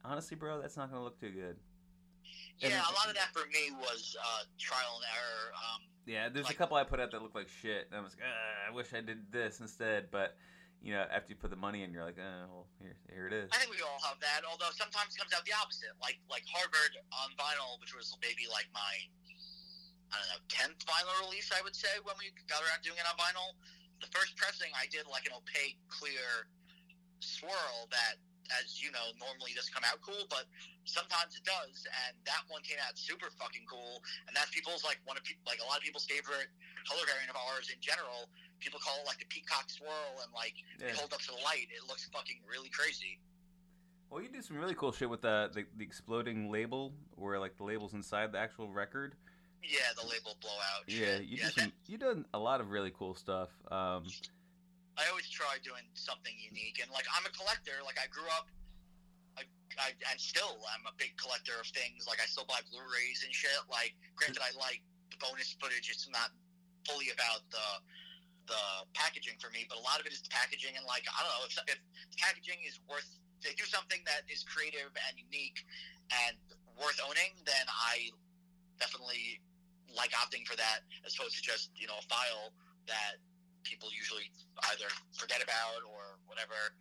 [0.05, 1.57] honestly, bro, that's not gonna look too good.
[2.59, 5.51] Yeah, and, a lot of that for me was uh, trial and error.
[5.57, 8.03] Um, yeah, there's like, a couple I put out that look like shit, and I
[8.03, 10.11] was like, ah, I wish I did this instead.
[10.11, 10.35] But
[10.83, 13.33] you know, after you put the money in, you're like, oh, well, here, here it
[13.33, 13.49] is.
[13.55, 14.43] I think we all have that.
[14.43, 15.95] Although sometimes it comes out the opposite.
[16.03, 18.93] Like like Harvard on vinyl, which was maybe like my
[20.13, 23.05] I don't know tenth vinyl release, I would say, when we got around doing it
[23.09, 23.57] on vinyl.
[23.97, 26.45] The first pressing, I did like an opaque, clear
[27.23, 28.21] swirl that
[28.59, 30.45] as you know, normally doesn't come out cool, but
[30.83, 31.87] sometimes it does.
[31.87, 34.03] And that one came out super fucking cool.
[34.27, 36.51] And that's people's like one of people, like a lot of people's favorite
[36.83, 38.27] color variant of ours in general.
[38.59, 40.91] People call it like the peacock swirl, and like yeah.
[40.91, 41.71] it holds up to the light.
[41.71, 43.19] It looks fucking really crazy.
[44.11, 47.57] Well, you do some really cool shit with the, the, the exploding label, where like
[47.57, 49.15] the label's inside the actual record.
[49.63, 50.83] Yeah, the label blowout.
[50.87, 53.49] Yeah, you yeah, do some, you done a lot of really cool stuff.
[53.71, 54.03] Um,
[54.99, 57.79] I always try doing something unique, and like I'm a collector.
[57.81, 58.51] Like I grew up,
[59.39, 59.47] I,
[59.79, 62.05] I and still I'm a big collector of things.
[62.05, 63.55] Like I still buy Blu-rays and shit.
[63.71, 65.87] Like granted, I like the bonus footage.
[65.87, 66.29] It's not
[66.83, 67.67] fully about the
[68.51, 70.75] the packaging for me, but a lot of it is the packaging.
[70.75, 71.79] And like I don't know if, if
[72.11, 73.07] the packaging is worth
[73.43, 75.67] they do something that is creative and unique
[76.27, 76.39] and
[76.79, 78.09] worth owning, then I
[78.79, 79.43] definitely
[79.95, 82.51] like opting for that as opposed to just you know a file
[82.87, 83.21] that
[83.63, 84.29] people usually
[84.71, 86.75] either forget about or whatever.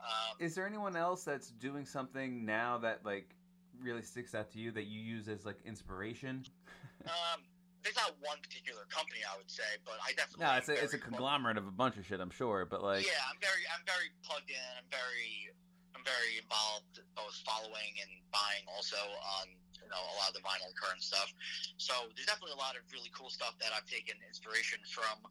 [0.00, 3.34] Um, Is there anyone else that's doing something now that like
[3.80, 6.44] really sticks out to you that you use as like inspiration?
[7.06, 7.40] um,
[7.82, 10.44] there's not one particular company I would say, but I definitely.
[10.44, 12.20] No, it's a it's a conglomerate of a bunch of shit.
[12.20, 13.04] I'm sure, but like.
[13.04, 14.70] Yeah, I'm very I'm very plugged in.
[14.76, 15.52] I'm very
[15.94, 20.44] I'm very involved, both following and buying, also on you know a lot of the
[20.44, 21.32] vinyl current stuff.
[21.76, 25.26] So there's definitely a lot of really cool stuff that I've taken inspiration from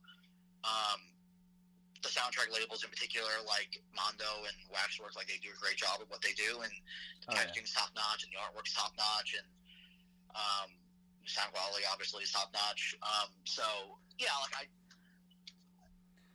[0.65, 0.99] um,
[2.01, 5.99] the soundtrack labels in particular, like Mondo and Waxwork, like they do a great job
[5.99, 6.73] of what they do, and
[7.23, 7.83] the oh, packaging's yeah.
[7.83, 9.47] top notch, and the artwork's top notch, and
[10.35, 10.69] um,
[11.27, 12.95] sound quality obviously is top notch.
[13.03, 13.63] Um, so
[14.17, 14.63] yeah, like I,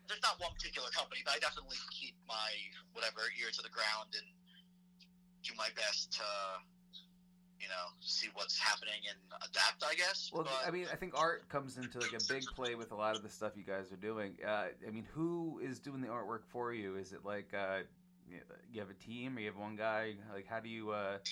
[0.07, 2.53] there's not one particular company, but I definitely keep my
[2.93, 4.29] whatever ear to the ground and
[5.43, 6.29] do my best to
[7.65, 9.17] you know, see what's happening and
[9.49, 10.29] adapt, I guess.
[10.33, 12.95] Well, but, I mean, I think art comes into like a big play with a
[12.95, 14.37] lot of the stuff you guys are doing.
[14.45, 16.97] Uh, I mean, who is doing the artwork for you?
[17.01, 17.89] Is it like uh,
[18.29, 20.13] you have a team, or you have one guy?
[20.29, 21.25] Like, how do you uh,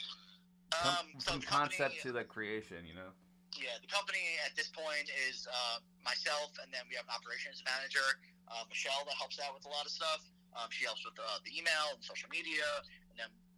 [0.73, 2.81] come um, so from concept company, to like creation?
[2.89, 3.13] You know.
[3.53, 7.61] Yeah, the company at this point is uh, myself, and then we have an operations
[7.69, 8.09] manager,
[8.49, 10.25] uh, Michelle, that helps out with a lot of stuff.
[10.57, 12.65] Um, she helps with uh, the email and social media,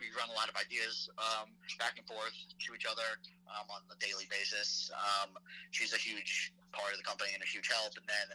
[0.04, 1.48] we run a lot of ideas um,
[1.80, 3.16] back and forth to each other
[3.48, 4.92] um, on a daily basis.
[4.92, 5.32] Um,
[5.72, 7.96] she's a huge part of the company and a huge help.
[7.96, 8.28] And then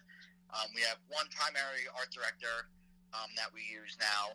[0.50, 2.74] um, we have one primary art director
[3.14, 4.34] um, that we use now.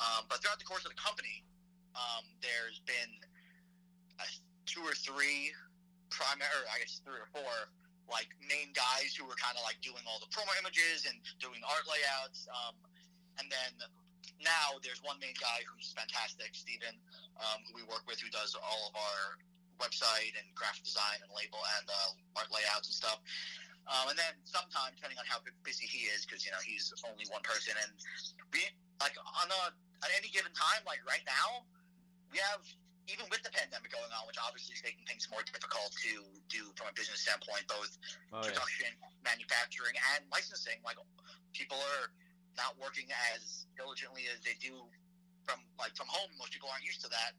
[0.00, 1.44] Um, but throughout the course of the company,
[2.40, 3.12] there's been
[4.64, 5.52] two or three
[6.08, 7.52] primary, I guess three or four,
[8.08, 11.60] like main guys who were kind of like doing all the promo images and doing
[11.68, 12.48] art layouts.
[13.36, 13.72] and then
[14.40, 16.96] now there's one main guy who's fantastic, Steven,
[17.40, 19.40] um, who we work with, who does all of our
[19.80, 23.20] website and graphic design and label and uh, art layouts and stuff.
[23.88, 27.24] Um, and then sometimes, depending on how busy he is, because you know he's only
[27.32, 27.90] one person, and
[28.52, 28.62] we
[29.00, 29.72] like on a
[30.04, 31.64] at any given time, like right now,
[32.30, 32.62] we have
[33.10, 36.70] even with the pandemic going on, which obviously is making things more difficult to do
[36.78, 37.90] from a business standpoint, both
[38.30, 39.26] oh, production, yeah.
[39.26, 40.78] manufacturing, and licensing.
[40.86, 41.00] Like
[41.50, 42.14] people are
[42.56, 44.74] not working as diligently as they do
[45.44, 46.30] from like from home.
[46.38, 47.32] Most people aren't used to that.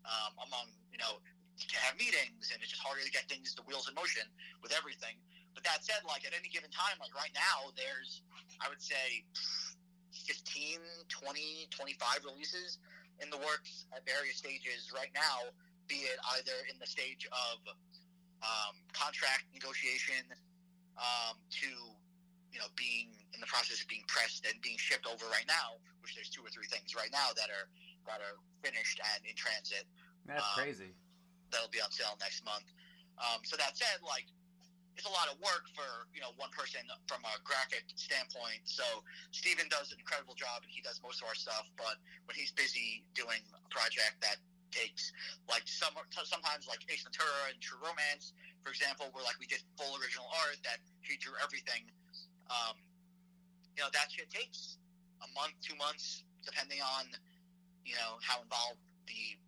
[0.00, 1.20] Um, among you know,
[1.60, 4.24] to have meetings, and it's just harder to get things, the wheels in motion
[4.64, 5.20] with everything.
[5.52, 8.24] but that said, like at any given time, like right now, there's
[8.64, 9.24] I would say
[10.12, 12.78] 15, 20, 25 releases
[13.20, 15.52] in the works at various stages right now,
[15.88, 17.58] be it either in the stage of
[18.40, 20.24] um, contract negotiation
[20.96, 21.68] um, to
[22.52, 25.78] you know being in the process of being pressed and being shipped over right now,
[26.02, 27.66] which there's two or three things right now that are
[28.06, 29.86] that are finished and in transit.
[30.26, 30.92] That's um, crazy.
[31.50, 32.66] That'll be on sale next month.
[33.18, 34.26] Um, so that said, like
[35.00, 38.66] it's a lot of work for you know one person from a graphic standpoint.
[38.68, 38.84] So
[39.32, 41.64] Steven does an incredible job, and he does most of our stuff.
[41.80, 41.96] But
[42.28, 44.36] when he's busy doing a project that
[44.70, 45.10] takes
[45.50, 49.62] like some sometimes like Ace Ventura and True Romance, for example, where like we did
[49.80, 51.88] full original art that he drew everything.
[52.50, 52.76] Um,
[53.76, 54.76] you know that shit takes
[55.22, 57.06] a month, two months, depending on
[57.86, 59.38] you know how involved the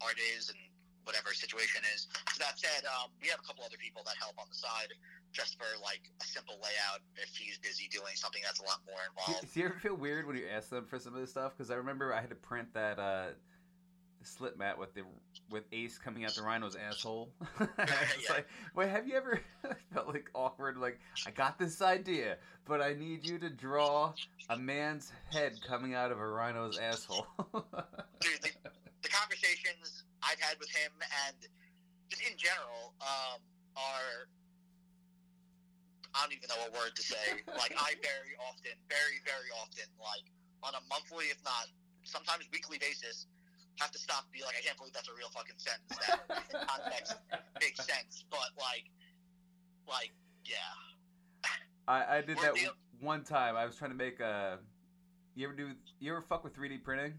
[0.00, 0.58] art is and
[1.04, 2.08] whatever situation is.
[2.32, 4.92] So that said, um, we have a couple other people that help on the side
[5.32, 9.00] just for like a simple layout if he's busy doing something that's a lot more
[9.08, 9.46] involved.
[9.52, 11.52] Do you ever feel weird when you ask them for some of this stuff?
[11.56, 13.34] Because I remember I had to print that uh,
[14.22, 15.02] slip mat with the
[15.50, 17.32] with Ace coming out the rhino's asshole.
[17.60, 18.34] it's yeah.
[18.34, 19.40] like, wait, have you ever
[19.94, 20.76] felt like awkward?
[20.76, 24.12] Like, I got this idea, but I need you to draw
[24.48, 27.26] a man's head coming out of a rhino's asshole.
[28.20, 28.50] Dude, the,
[29.02, 30.92] the conversations I've had with him
[31.26, 31.36] and
[32.08, 33.40] just in general um,
[33.76, 34.28] are
[36.14, 37.38] I don't even know what word to say.
[37.46, 40.26] like I very often, very very often, like
[40.62, 41.70] on a monthly, if not
[42.02, 43.26] sometimes weekly basis,
[43.80, 46.20] have to stop and be like, I can't believe that's a real fucking sentence that
[46.52, 47.16] in context
[47.60, 48.24] makes sense.
[48.30, 48.84] But like,
[49.88, 50.12] like
[50.44, 50.56] yeah.
[51.88, 53.56] I, I did that deal- one time.
[53.56, 54.58] I was trying to make a.
[55.34, 55.70] You ever do?
[55.98, 57.14] You ever fuck with 3D printing?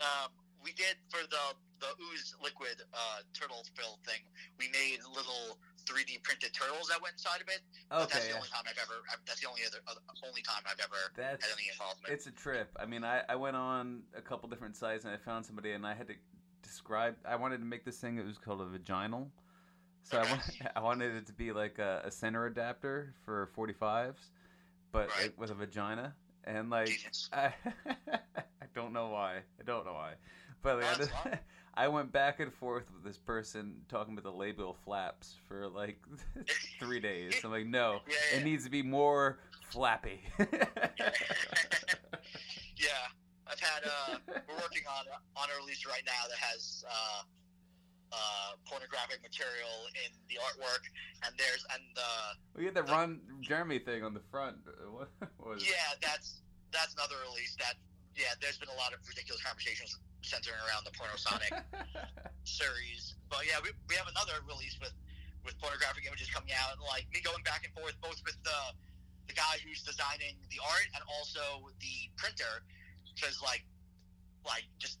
[0.00, 0.28] Um,
[0.62, 4.20] we did for the the ooze liquid uh, turtle fill thing.
[4.58, 7.60] We made little 3D printed turtles that went inside of it.
[7.90, 8.06] Okay.
[8.12, 8.94] that's the only time I've ever.
[9.26, 9.78] That's the only other
[10.26, 12.12] only time I've ever that's, had any involvement.
[12.12, 12.70] It's a trip.
[12.78, 15.86] I mean, I, I went on a couple different sites and I found somebody and
[15.86, 16.14] I had to
[16.62, 17.14] describe.
[17.24, 18.18] I wanted to make this thing.
[18.18, 19.30] It was called a vaginal.
[20.02, 20.28] So okay.
[20.28, 24.14] I, wanted, I wanted it to be like a, a center adapter for 45s,
[24.92, 25.36] but right.
[25.38, 26.14] with a vagina.
[26.44, 27.00] And like,
[27.32, 27.52] I,
[28.08, 29.38] I don't know why.
[29.60, 30.12] I don't know why.
[30.62, 31.10] But like, I, just,
[31.76, 35.98] I went back and forth with this person talking about the labial flaps for like
[36.80, 37.34] three days.
[37.44, 38.38] I'm like, no, yeah, yeah.
[38.38, 39.38] it needs to be more
[39.70, 40.20] flappy.
[40.38, 40.46] yeah.
[43.48, 43.84] I've had.
[43.84, 44.18] Uh,
[44.48, 45.04] we're working on
[45.36, 46.84] on a release right now that has.
[46.88, 47.22] Uh,
[48.12, 50.86] uh, pornographic material in the artwork,
[51.26, 52.10] and there's and the.
[52.56, 54.56] We had the, the Ron Jeremy thing on the front.
[54.88, 55.10] What
[55.42, 55.66] was?
[55.66, 56.40] Yeah, that's
[56.72, 57.56] that's another release.
[57.58, 57.74] That
[58.14, 61.54] yeah, there's been a lot of ridiculous conversations centering around the Pornosonic
[62.44, 63.14] series.
[63.30, 64.92] But yeah, we, we have another release with
[65.46, 68.60] with pornographic images coming out, and like me going back and forth both with the
[69.30, 72.66] the guy who's designing the art and also the printer,
[73.14, 73.64] because like
[74.44, 74.98] like just.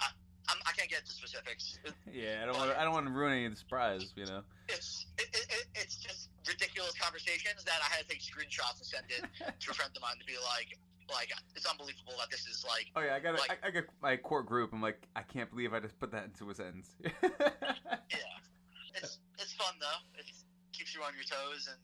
[0.00, 0.08] I,
[0.44, 1.80] I'm, I can not get into specifics.
[2.12, 2.70] Yeah, I don't want.
[2.76, 4.12] I don't want to ruin any of the surprise.
[4.14, 4.44] You know.
[4.68, 9.06] It's it, it, it's just ridiculous conversations that I had to take screenshots and send
[9.08, 9.24] it
[9.60, 10.78] to a friend of mine to be like,
[11.10, 12.88] like it's unbelievable that this is like.
[12.96, 14.72] Oh yeah, I got like, I, I got my core group.
[14.72, 16.96] I'm like, I can't believe I just put that into a sentence.
[17.02, 18.36] yeah,
[18.94, 20.00] it's it's fun though.
[20.18, 20.26] It
[20.72, 21.78] keeps you on your toes, and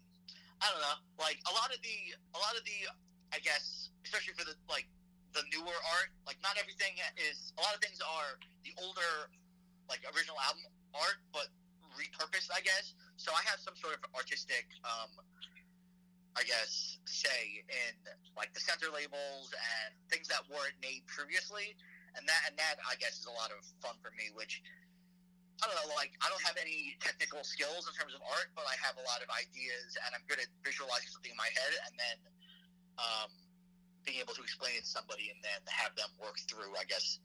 [0.60, 0.98] I don't know.
[1.18, 1.96] Like a lot of the
[2.34, 2.88] a lot of the
[3.32, 4.86] I guess especially for the like
[5.32, 6.10] the newer art.
[6.26, 7.52] Like not everything is.
[7.58, 9.30] A lot of things are the older
[9.88, 11.50] like original album art, but
[11.98, 12.94] repurposed, I guess.
[13.16, 15.10] So I have some sort of artistic um,
[16.38, 17.94] I guess, say in
[18.38, 21.74] like the center labels and things that weren't made previously,
[22.14, 24.30] and that and that I guess is a lot of fun for me.
[24.30, 24.62] Which
[25.60, 28.64] I don't know, like I don't have any technical skills in terms of art, but
[28.64, 31.72] I have a lot of ideas, and I'm good at visualizing something in my head,
[31.90, 32.16] and then
[32.96, 33.30] um,
[34.06, 37.18] being able to explain it to somebody, and then have them work through, I guess,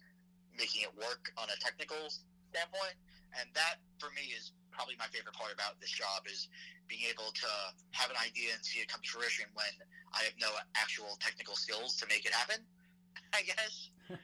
[0.57, 2.09] making it work on a technical
[2.51, 2.97] standpoint.
[3.37, 6.49] And that for me is probably my favorite part about this job is
[6.87, 7.47] being able to
[7.91, 9.71] have an idea and see it come to fruition when
[10.13, 12.57] I have no actual technical skills to make it happen.
[13.33, 13.89] I guess.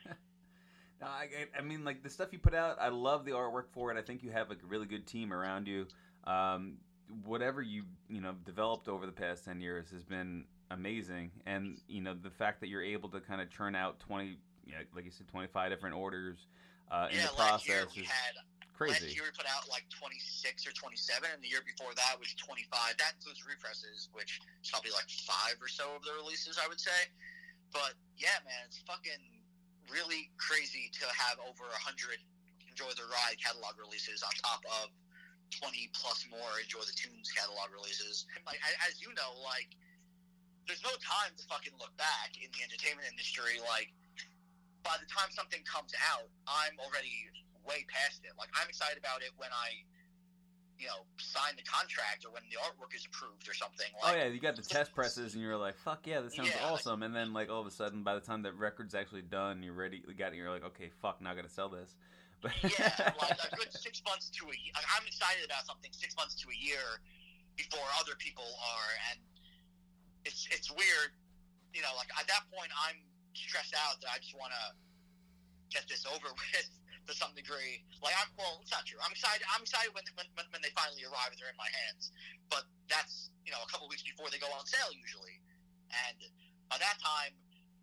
[1.01, 1.27] no, I,
[1.57, 3.97] I mean, like the stuff you put out, I love the artwork for it.
[3.97, 5.87] I think you have a really good team around you.
[6.25, 6.77] Um,
[7.25, 12.01] whatever you you know developed over the past ten years has been amazing, and you
[12.01, 15.05] know the fact that you're able to kind of churn out twenty, you know, like
[15.05, 16.47] you said, twenty five different orders
[16.91, 17.95] uh, yeah, in the process.
[17.95, 18.35] we had
[18.81, 19.13] Crazy.
[19.13, 22.33] Last year we put out like 26 or 27, and the year before that was
[22.33, 22.97] 25.
[22.97, 26.81] That includes represses, which is probably like five or so of the releases, I would
[26.81, 27.05] say.
[27.69, 29.21] But yeah, man, it's fucking
[29.85, 32.17] really crazy to have over a hundred
[32.65, 34.89] Enjoy the Ride catalog releases on top of
[35.61, 38.25] 20 plus more Enjoy the Tunes catalog releases.
[38.49, 38.57] Like
[38.89, 39.77] as you know, like
[40.65, 43.61] there's no time to fucking look back in the entertainment industry.
[43.61, 43.93] Like
[44.81, 47.29] by the time something comes out, I'm already
[47.65, 48.33] way past it.
[48.37, 49.85] Like I'm excited about it when I
[50.81, 53.85] you know, sign the contract or when the artwork is approved or something.
[54.01, 56.33] Oh, like, oh yeah, you got the test presses and you're like, "Fuck yeah, this
[56.33, 58.51] sounds yeah, awesome!" Like, and then like all of a sudden, by the time the
[58.51, 60.01] record's actually done, you're ready.
[60.01, 60.41] You got it.
[60.41, 61.93] You're like, "Okay, fuck, now I got to sell this."
[62.41, 64.73] But yeah, like a good six months to a year.
[64.73, 66.97] I'm excited about something six months to a year
[67.55, 69.21] before other people are, and
[70.25, 71.13] it's it's weird.
[71.77, 72.97] You know, like at that point, I'm
[73.37, 74.65] stressed out that I just want to
[75.69, 76.69] get this over with
[77.07, 77.81] to some degree.
[78.03, 78.99] Like I'm well, it's not true.
[79.01, 79.41] I'm excited.
[79.49, 82.13] I'm excited when when, when they finally arrive and they're in my hands.
[82.49, 85.41] But that's you know a couple weeks before they go on sale usually,
[85.89, 86.17] and
[86.69, 87.33] by that time.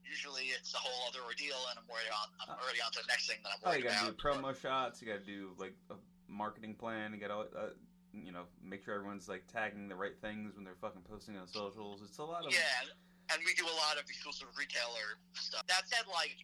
[0.09, 2.33] Usually it's a whole other ordeal, and I'm already on.
[2.41, 4.17] I'm uh, already on to the next thing that I'm worried oh, you gotta about.
[4.17, 5.05] do promo shots.
[5.05, 6.01] You gotta do like a
[6.33, 7.13] marketing plan.
[7.13, 7.77] You gotta uh,
[8.13, 11.47] you know make sure everyone's like tagging the right things when they're fucking posting on
[11.47, 12.01] socials.
[12.01, 12.89] It's a lot of yeah,
[13.33, 15.67] and we do a lot of exclusive retailer stuff.
[15.69, 16.37] That said, like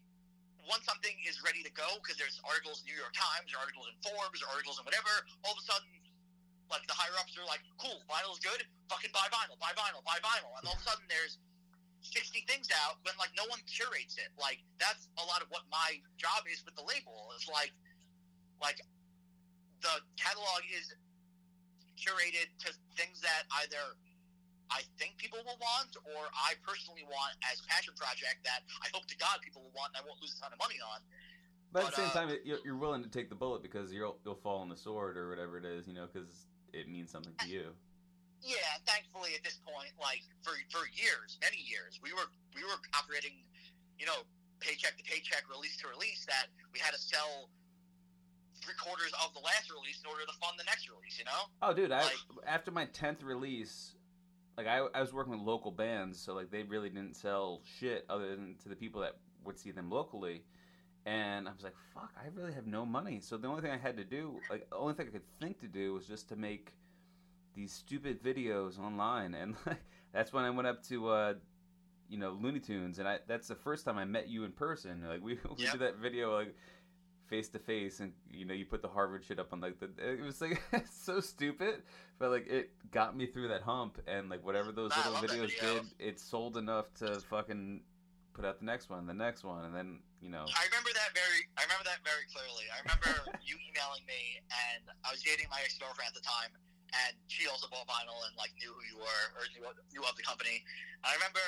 [0.69, 3.89] once something is ready to go, because there's articles in New York Times, or articles
[3.91, 5.13] in Forbes, or articles in whatever,
[5.45, 5.91] all of a sudden,
[6.73, 8.65] like the higher ups are like, "Cool, vinyl is good.
[8.89, 11.39] Fucking buy vinyl, buy vinyl, buy vinyl," and all of a sudden there's
[12.05, 14.29] 60 things out when like no one curates it.
[14.37, 17.33] Like that's a lot of what my job is with the label.
[17.37, 17.73] It's like,
[18.61, 18.81] like
[19.81, 20.93] the catalog is
[21.97, 23.97] curated to things that either
[24.71, 29.07] I think people will want, or I personally want as passion project that I hope
[29.13, 31.01] to God people will want, and I won't lose a ton of money on.
[31.75, 34.17] But, but at the same uh, time, you're willing to take the bullet because you'll
[34.25, 37.35] you'll fall on the sword or whatever it is, you know, because it means something
[37.43, 37.75] to you.
[38.45, 38.57] Yeah,
[38.87, 43.41] thankfully at this point, like for for years, many years, we were we were operating,
[43.99, 44.23] you know,
[44.61, 46.27] paycheck to paycheck, release to release.
[46.27, 47.49] That we had to sell
[48.61, 51.19] three quarters of the last release in order to fund the next release.
[51.19, 51.49] You know?
[51.63, 51.91] Oh, dude!
[51.91, 53.94] Like, I after my tenth release,
[54.57, 58.05] like I, I was working with local bands, so like they really didn't sell shit
[58.09, 60.43] other than to the people that would see them locally.
[61.07, 63.21] And I was like, fuck, I really have no money.
[63.21, 65.61] So the only thing I had to do, like the only thing I could think
[65.61, 66.73] to do was just to make
[67.55, 69.35] these stupid videos online.
[69.35, 69.83] And like,
[70.13, 71.35] that's when I went up to uh,
[72.09, 75.03] you know, Looney Tunes and I that's the first time I met you in person.
[75.07, 75.73] Like we, we yep.
[75.73, 76.55] did that video like
[77.27, 79.89] face to face and you know you put the harvard shit up on like the
[79.99, 80.61] it was like
[80.91, 81.83] so stupid
[82.19, 85.53] but like it got me through that hump and like whatever those nah, little videos
[85.57, 85.81] video.
[85.81, 87.81] did it sold enough to fucking
[88.35, 90.49] put out the next one the next one and then you know.
[90.49, 92.65] I remember that very i remember that very clearly.
[92.73, 93.13] I remember
[93.49, 94.41] you emailing me
[94.73, 96.53] and i was dating my ex-girlfriend at the time
[97.09, 100.15] and she also bought vinyl and like knew who you were or knew, knew of
[100.15, 100.61] the company.
[101.03, 101.43] I remember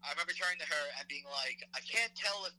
[0.00, 2.56] i remember turning to her and being like i can't tell if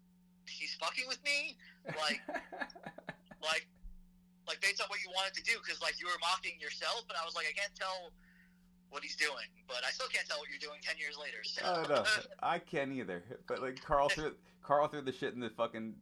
[0.47, 1.57] he's fucking with me,
[1.97, 2.21] like,
[3.41, 3.67] like,
[4.47, 7.17] like based on what you wanted to do, because like you were mocking yourself, and
[7.19, 8.11] I was like, I can't tell
[8.89, 11.41] what he's doing, but I still can't tell what you're doing ten years later.
[11.43, 11.61] So.
[11.63, 12.03] Oh no,
[12.43, 13.23] I can't either.
[13.47, 15.95] But like Carl threw Carl threw the shit in the fucking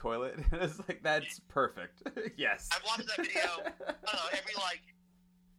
[0.00, 0.36] toilet.
[0.36, 2.02] And it's like that's perfect.
[2.36, 2.68] yes.
[2.72, 3.44] I've watched that video.
[3.44, 4.82] I don't know every like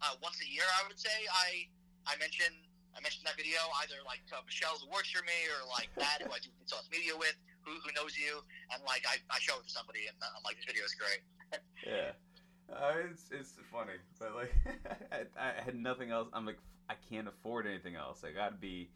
[0.02, 0.66] uh, once a year.
[0.82, 1.70] I would say I
[2.10, 2.50] I mention
[2.98, 6.26] I mentioned that video either like uh, Michelle who works for me or like that
[6.26, 8.41] who I do social media with who, who knows you,
[8.74, 11.22] and like I, I show it to somebody, and I'm like, this video is great.
[11.86, 12.12] yeah,
[12.72, 14.53] uh, it's it's funny, but like
[15.12, 16.30] I, I, had nothing else.
[16.34, 16.59] I'm like,
[16.89, 18.24] I can't afford anything else.
[18.24, 18.89] I got to be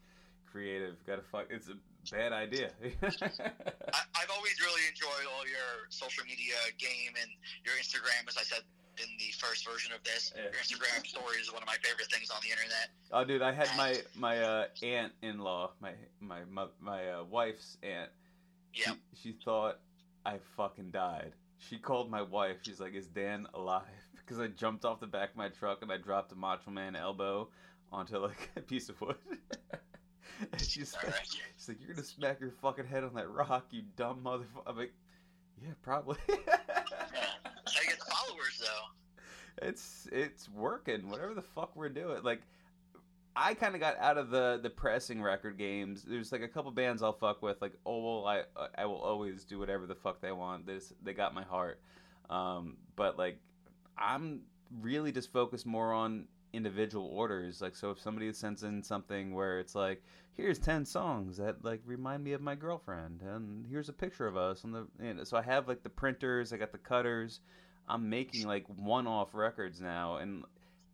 [0.50, 0.96] creative.
[1.06, 1.46] Got to fuck.
[1.50, 1.76] It's a
[2.10, 2.70] bad idea.
[2.82, 7.30] I, I've always really enjoyed all your social media game and
[7.64, 8.62] your Instagram, as I said
[8.98, 10.32] in the first version of this.
[10.34, 10.44] Yeah.
[10.44, 12.88] Your Instagram story is one of my favorite things on the internet.
[13.12, 17.24] Oh, dude, I had my my uh, aunt in law, my my my, my uh,
[17.24, 18.10] wife's aunt.
[18.76, 18.92] Yeah.
[19.14, 19.80] She, she thought
[20.24, 21.32] I fucking died.
[21.58, 22.58] She called my wife.
[22.62, 23.82] She's like, "Is Dan alive?"
[24.16, 26.96] Because I jumped off the back of my truck and I dropped a Macho Man
[26.96, 27.48] elbow
[27.92, 29.14] onto like a piece of wood.
[30.52, 31.14] and she's like,
[31.56, 34.76] she's like, "You're gonna smack your fucking head on that rock, you dumb motherfucker." I'm
[34.76, 34.92] like,
[35.62, 39.66] "Yeah, probably." How you get the followers though?
[39.68, 41.08] It's it's working.
[41.08, 42.42] Whatever the fuck we're doing, like
[43.36, 46.02] I kind of got out of the the pressing record games.
[46.02, 48.42] There's like a couple bands I'll fuck with, like oh well, I
[48.76, 50.66] I will always do whatever the fuck they want.
[50.66, 51.80] This they got my heart,
[52.30, 53.38] um, but like
[53.98, 54.40] I'm
[54.80, 57.60] really just focused more on individual orders.
[57.60, 60.02] Like so, if somebody sends in something where it's like,
[60.34, 64.36] here's ten songs that like remind me of my girlfriend, and here's a picture of
[64.38, 64.86] us on the.
[65.02, 67.40] You know, so I have like the printers, I got the cutters.
[67.88, 70.42] I'm making like one-off records now, and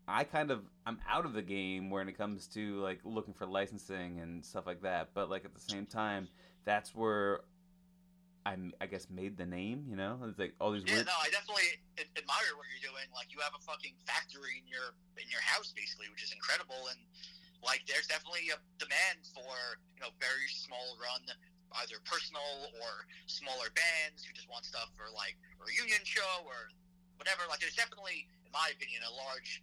[0.08, 3.46] I kind of I'm out of the game when it comes to like looking for
[3.46, 5.10] licensing and stuff like that.
[5.14, 6.28] But like at the same time,
[6.64, 7.40] that's where
[8.44, 9.86] I, I guess made the name.
[9.86, 10.82] You know, it's like all these.
[10.86, 11.06] Yeah, weird...
[11.06, 11.78] no, I definitely
[12.18, 13.06] admire what you're doing.
[13.14, 16.90] Like you have a fucking factory in your in your house, basically, which is incredible.
[16.90, 16.98] And
[17.62, 21.22] like, there's definitely a demand for you know very small run,
[21.86, 26.74] either personal or smaller bands who just want stuff for like a reunion show or
[27.22, 27.46] whatever.
[27.46, 29.62] Like, there's definitely, in my opinion, a large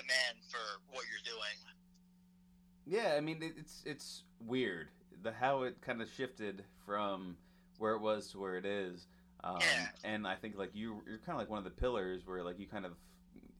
[0.00, 1.56] demand for what you're doing.
[2.86, 4.88] Yeah, I mean it's it's weird
[5.22, 7.36] the how it kind of shifted from
[7.78, 9.06] where it was to where it is.
[9.44, 9.88] Um, Yeah.
[10.04, 12.58] And I think like you you're kind of like one of the pillars where like
[12.58, 12.92] you kind of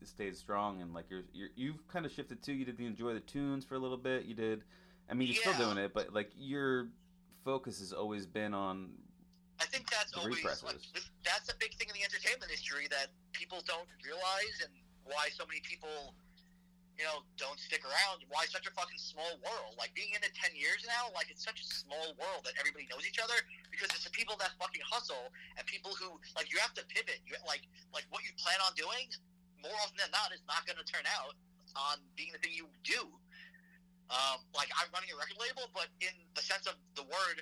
[0.02, 2.52] stayed strong and like you're, you're you've kind of shifted too.
[2.52, 4.24] You did the enjoy the tunes for a little bit.
[4.24, 4.62] You did.
[5.10, 6.88] I mean, you're still doing it, but like your
[7.44, 8.90] focus has always been on
[9.60, 10.80] I think that's The always like
[11.22, 14.72] that's a big thing in the entertainment industry that people don't realize, and
[15.04, 16.14] why so many people,
[17.00, 18.20] you know, don't stick around.
[18.28, 19.72] Why such a fucking small world?
[19.80, 22.84] Like being in it ten years now, like it's such a small world that everybody
[22.92, 23.40] knows each other
[23.72, 27.24] because it's the people that fucking hustle and people who like you have to pivot.
[27.24, 27.64] You like
[27.96, 29.08] like what you plan on doing
[29.64, 31.32] more often than not is not going to turn out
[31.72, 33.00] on being the thing you do.
[34.12, 37.40] Um, like I'm running a record label, but in the sense of the word,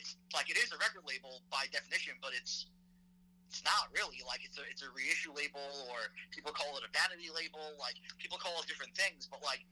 [0.00, 2.64] it's like it is a record label by definition, but it's
[3.48, 6.90] it's not really like it's a it's a reissue label or people call it a
[6.92, 7.74] vanity label.
[7.78, 9.64] Like people call it different things, but like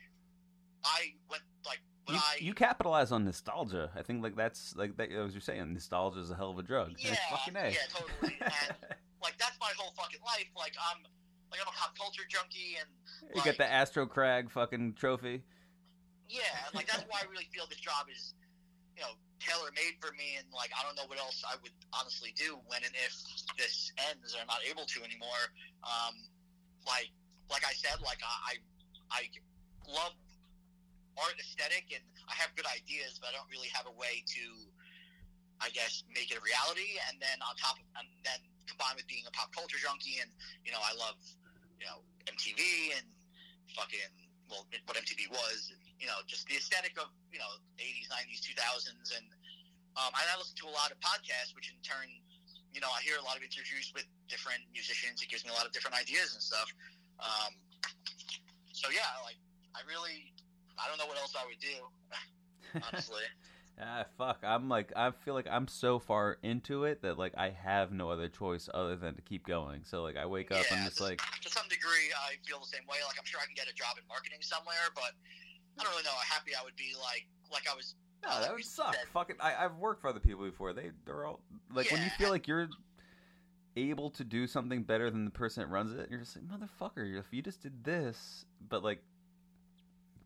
[0.85, 3.91] I went like when you, I you capitalize on nostalgia.
[3.97, 6.63] I think like that's like that as you're saying, nostalgia is a hell of a
[6.63, 6.93] drug.
[6.99, 7.71] yeah fucking a.
[7.71, 8.77] yeah totally and
[9.23, 10.49] like that's my whole fucking life.
[10.57, 11.03] Like I'm
[11.51, 12.89] like I'm a pop culture junkie and
[13.35, 15.43] you get the Astro Crag fucking trophy.
[16.29, 16.43] yeah,
[16.75, 18.35] like that's why I really feel this job is,
[18.97, 19.11] you know,
[19.41, 22.59] tailor made for me, and like I don't know what else I would honestly do
[22.67, 23.15] when and if
[23.59, 25.45] this ends or I'm not able to anymore.
[25.83, 26.15] Um,
[26.87, 27.11] like
[27.51, 28.59] like I said, like I
[29.11, 29.29] I
[29.91, 30.15] love
[31.19, 34.45] art aesthetic and I have good ideas, but I don't really have a way to,
[35.63, 36.99] I guess, make it a reality.
[37.11, 40.31] And then on top of and then combined with being a pop culture junkie, and
[40.65, 41.19] you know I love
[41.79, 42.61] you know MTV
[42.99, 43.07] and
[43.77, 48.41] fucking well what MTV was, you know just the aesthetic of you know 80s, 90s,
[48.45, 49.27] 2000s, and
[49.95, 52.11] um, and I listen to a lot of podcasts, which in turn,
[52.75, 55.23] you know, I hear a lot of interviews with different musicians.
[55.23, 56.67] It gives me a lot of different ideas and stuff.
[57.23, 57.55] Um,
[58.75, 59.39] so yeah, like
[59.79, 60.35] I really,
[60.75, 61.79] I don't know what else I would do,
[62.91, 63.23] honestly.
[63.81, 64.39] Ah, fuck.
[64.45, 68.09] I'm like, I feel like I'm so far into it that like I have no
[68.11, 69.83] other choice other than to keep going.
[69.85, 72.67] So like I wake up and Yeah, just like, to some degree, I feel the
[72.67, 72.99] same way.
[73.07, 75.11] Like I'm sure I can get a job in marketing somewhere, but
[75.79, 76.93] I don't really know how happy I would be.
[77.01, 77.97] Like like I was.
[78.23, 78.95] no, like that we would suck.
[78.95, 80.73] said- Fucking, I, I've worked for other people before.
[80.73, 81.41] They they're all
[81.75, 82.69] like when you feel like you're
[83.77, 87.19] able to do something better than the person that runs it, you're just like motherfucker.
[87.19, 89.03] If you just did this, but like,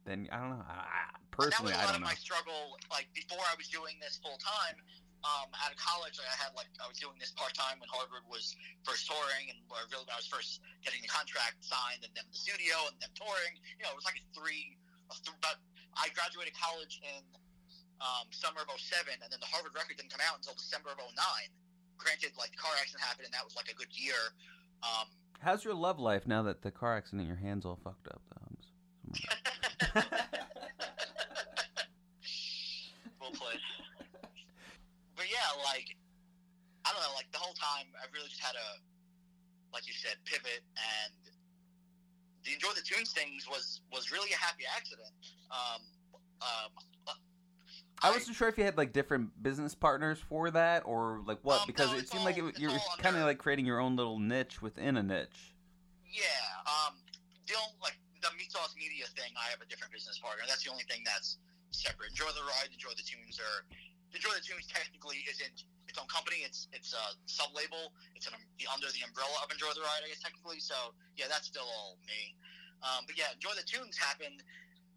[0.08, 0.64] then I don't know.
[0.66, 2.12] I, I- But personally, that I was a lot don't of know.
[2.12, 2.60] my struggle.
[2.90, 4.80] Like before I was doing this full time,
[5.26, 7.86] um, out of college, like, I had like I was doing this part time when
[7.92, 12.02] Harvard was first touring, and where really when I was first getting the contract signed,
[12.02, 13.54] and then the studio, and then touring.
[13.78, 14.74] You know, it was like a three.
[15.10, 15.56] A th- but
[15.96, 17.22] I graduated college in
[18.02, 20.98] um, summer of 07, and then the Harvard record didn't come out until December of
[21.02, 21.10] 09.
[21.98, 24.18] Granted, like the car accident happened, and that was like a good year.
[24.86, 25.10] Um,
[25.42, 28.22] How's your love life now that the car accident, your hands all fucked up?
[28.30, 28.37] Though?
[33.20, 33.58] Well played.
[35.16, 35.96] But yeah, like
[36.84, 38.78] I don't know, like the whole time I really just had a,
[39.74, 41.12] like you said, pivot and
[42.44, 45.10] the enjoy the tunes things was was really a happy accident.
[45.50, 45.82] Um,
[46.40, 46.70] um,
[48.02, 51.62] I wasn't sure if you had like different business partners for that or like what
[51.62, 54.18] Um, because no, it seemed like it, you're kind of like creating your own little
[54.18, 55.54] niche within a niche.
[56.06, 56.22] Yeah,
[56.66, 56.94] um,
[57.46, 60.44] the only, like the Meat Sauce Media thing, I have a different business partner.
[60.46, 61.38] That's the only thing that's
[61.70, 62.14] separate.
[62.14, 63.66] Enjoy the ride, enjoy the tunes, or
[64.14, 66.44] enjoy the tunes technically isn't its own company.
[66.44, 67.92] It's it's a sub label.
[68.14, 68.36] It's an,
[68.68, 70.60] under the umbrella of Enjoy the Ride, I guess technically.
[70.60, 70.76] So
[71.16, 72.36] yeah, that's still all me.
[72.84, 74.44] Um, but yeah, enjoy the tunes happened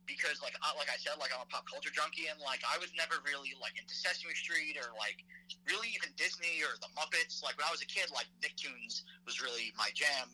[0.06, 2.78] because like I, like I said, like I'm a pop culture junkie, and like I
[2.78, 5.24] was never really like into Sesame Street or like
[5.66, 7.40] really even Disney or the Muppets.
[7.42, 10.28] Like when I was a kid, like Nicktoons was really my jam.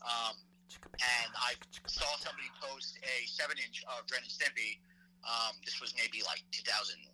[0.00, 0.34] Um,
[0.78, 1.54] and I
[1.86, 4.78] saw somebody post a seven inch of Ren and Stimpy.
[5.26, 7.10] Um, this was maybe like 2013,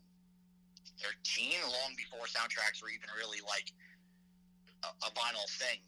[1.65, 3.73] long before soundtracks were even really like
[4.85, 5.81] a, a vinyl thing.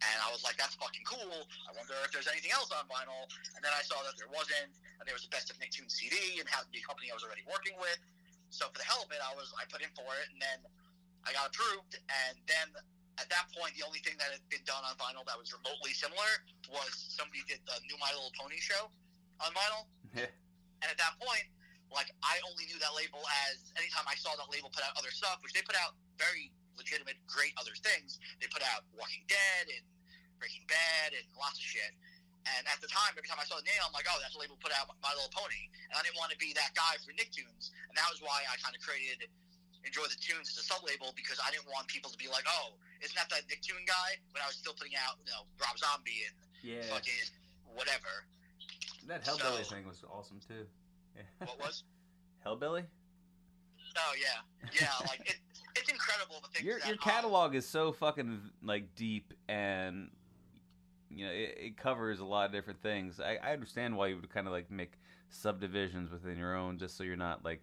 [0.00, 1.44] And I was like, that's fucking cool.
[1.68, 3.28] I wonder if there's anything else on vinyl.
[3.52, 6.40] And then I saw that there wasn't, and there was a best of Nicktoons CD,
[6.40, 8.00] and happened the company I was already working with.
[8.48, 10.58] So for the hell of it, I was I put in for it, and then
[11.28, 12.00] I got approved.
[12.00, 12.72] And then
[13.20, 15.92] at that point, the only thing that had been done on vinyl that was remotely
[15.92, 16.40] similar
[16.72, 18.88] was somebody did the new My Little Pony show
[19.44, 19.84] on vinyl.
[20.16, 20.32] Yeah.
[20.80, 21.44] And at that point,
[21.92, 25.12] like I only knew that label as anytime I saw that label put out other
[25.12, 26.48] stuff, which they put out very
[26.80, 28.16] legitimate, great other things.
[28.40, 29.84] They put out Walking Dead and
[30.40, 31.92] Breaking Bad and lots of shit.
[32.48, 34.40] And at the time, every time I saw the name, I'm like, oh, that's a
[34.40, 35.68] label put out My Little Pony.
[35.92, 37.68] And I didn't want to be that guy for Nicktoons.
[37.92, 39.28] And that was why I kind of created
[39.84, 42.44] Enjoy the Tunes as a sub label because I didn't want people to be like,
[42.48, 44.16] oh, isn't that that Nicktoon guy?
[44.32, 46.82] When I was still putting out, you know, Rob Zombie and Yeah.
[46.92, 47.12] fucking
[47.74, 48.24] whatever.
[49.06, 50.66] That Hellbilly So- thing was awesome too.
[51.16, 51.22] Yeah.
[51.46, 51.84] What was?
[52.46, 52.84] Hellbilly?
[53.96, 54.70] Oh, yeah.
[54.80, 55.36] Yeah, like, it,
[55.76, 60.10] it's incredible the things Your that, your um, catalog is so fucking like deep and
[61.10, 63.18] you know it, it covers a lot of different things.
[63.20, 64.92] I, I understand why you would kind of like make
[65.28, 67.62] subdivisions within your own just so you're not like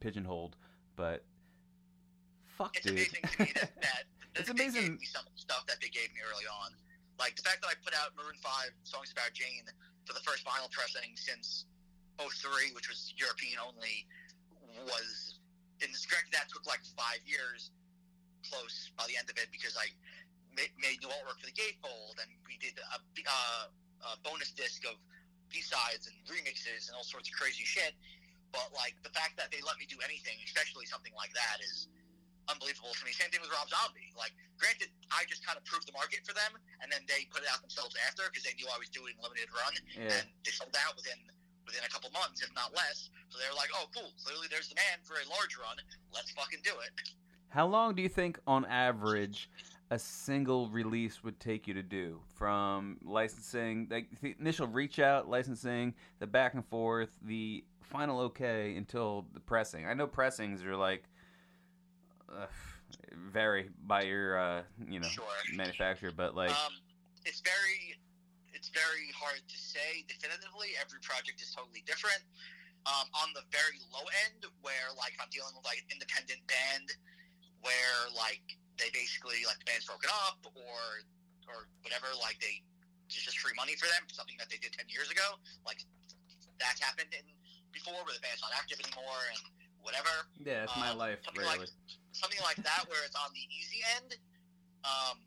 [0.00, 0.56] pigeonholed.
[0.96, 1.24] But
[2.46, 2.92] fuck, it's dude.
[2.94, 4.04] amazing to me that, that
[4.34, 6.76] It's amazing- gave me some stuff that they gave me early on.
[7.18, 9.64] Like the fact that I put out Maroon Five songs about Jane
[10.04, 11.66] for the first vinyl pressing since
[12.18, 14.06] 03, which was European only,
[14.86, 15.38] was
[15.82, 17.70] and it's correct that took like five years
[18.46, 19.90] close by the end of it because I
[20.54, 23.66] made, made new artwork for the Gatefold and we did a, uh,
[24.06, 24.94] a bonus disc of
[25.50, 27.94] B sides and remixes and all sorts of crazy shit.
[28.52, 31.88] But like the fact that they let me do anything, especially something like that, is
[32.48, 33.12] unbelievable to me.
[33.12, 34.12] Same thing with Rob Zombie.
[34.16, 37.42] Like, granted, I just kind of proved the market for them, and then they put
[37.42, 40.12] it out themselves after because they knew I was doing limited run, Yeah.
[40.20, 41.18] and they sold out within
[41.66, 43.08] within a couple months, if not less.
[43.30, 44.12] So they were like, "Oh, cool!
[44.22, 45.76] Clearly, there's demand for a large run.
[46.12, 46.92] Let's fucking do it."
[47.48, 49.48] How long do you think, on average,
[49.90, 52.20] a single release would take you to do?
[52.34, 58.76] From licensing, like the initial reach out, licensing, the back and forth, the final okay
[58.76, 59.86] until the pressing.
[59.86, 61.04] I know pressings are like
[62.36, 62.46] uh,
[63.32, 65.26] vary by your uh, you know Sure.
[65.52, 66.74] manufacturer, but like um,
[67.24, 67.96] it's very
[68.52, 70.74] it's very hard to say definitively.
[70.80, 72.22] Every project is totally different.
[72.84, 76.92] Um, on the very low end, where like I'm dealing with like an independent band,
[77.64, 78.44] where like
[78.76, 80.80] they basically like the band's broken up or
[81.48, 82.60] or whatever, like they
[83.08, 85.40] it's just free money for them, something that they did ten years ago.
[85.64, 85.80] Like
[86.60, 87.24] that's happened in
[87.72, 89.42] before, where the band's not active anymore and
[89.84, 90.10] whatever.
[90.40, 91.68] Yeah, it's my um, life something really.
[91.68, 91.72] like
[92.16, 94.16] something like that where it's on the easy end
[94.86, 95.20] um,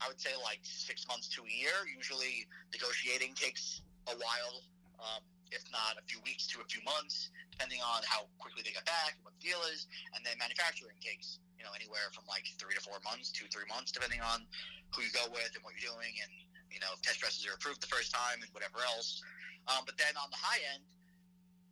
[0.00, 1.84] i would say like six months to a year.
[1.84, 4.64] Usually negotiating takes a while
[4.98, 5.22] um,
[5.52, 8.88] if not a few weeks to a few months depending on how quickly they get
[8.88, 9.84] back and what the deal is.
[10.16, 13.68] And then manufacturing takes you know anywhere from like three to four months two three
[13.68, 14.48] months depending on
[14.96, 16.32] who you go with and what you're doing and
[16.72, 19.20] you know if test presses are approved the first time and whatever else.
[19.68, 20.88] Um, but then on the high end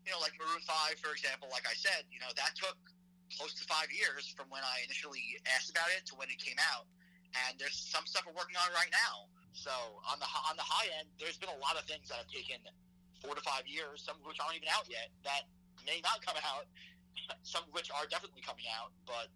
[0.09, 2.81] you know like maroon 5 for example like i said you know that took
[3.37, 5.21] close to five years from when I initially
[5.53, 6.89] asked about it to when it came out.
[7.37, 9.29] And there's some stuff we're working on right now.
[9.53, 9.73] So
[10.09, 12.57] on the on the high end, there's been a lot of things that have taken
[13.21, 15.45] four to five years, some of which aren't even out yet, that
[15.85, 16.65] may not come out.
[17.43, 19.27] Some of which are definitely coming out, but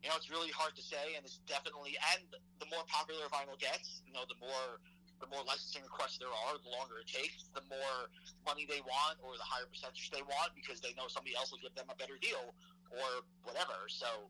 [0.00, 1.18] you know it's really hard to say.
[1.18, 2.22] And it's definitely and
[2.62, 4.78] the more popular vinyl gets, you know, the more
[5.20, 8.12] the more licensing requests there are, the longer it takes, the more
[8.44, 11.62] money they want or the higher percentage they want because they know somebody else will
[11.64, 12.52] give them a better deal
[12.92, 13.88] or whatever.
[13.88, 14.28] So,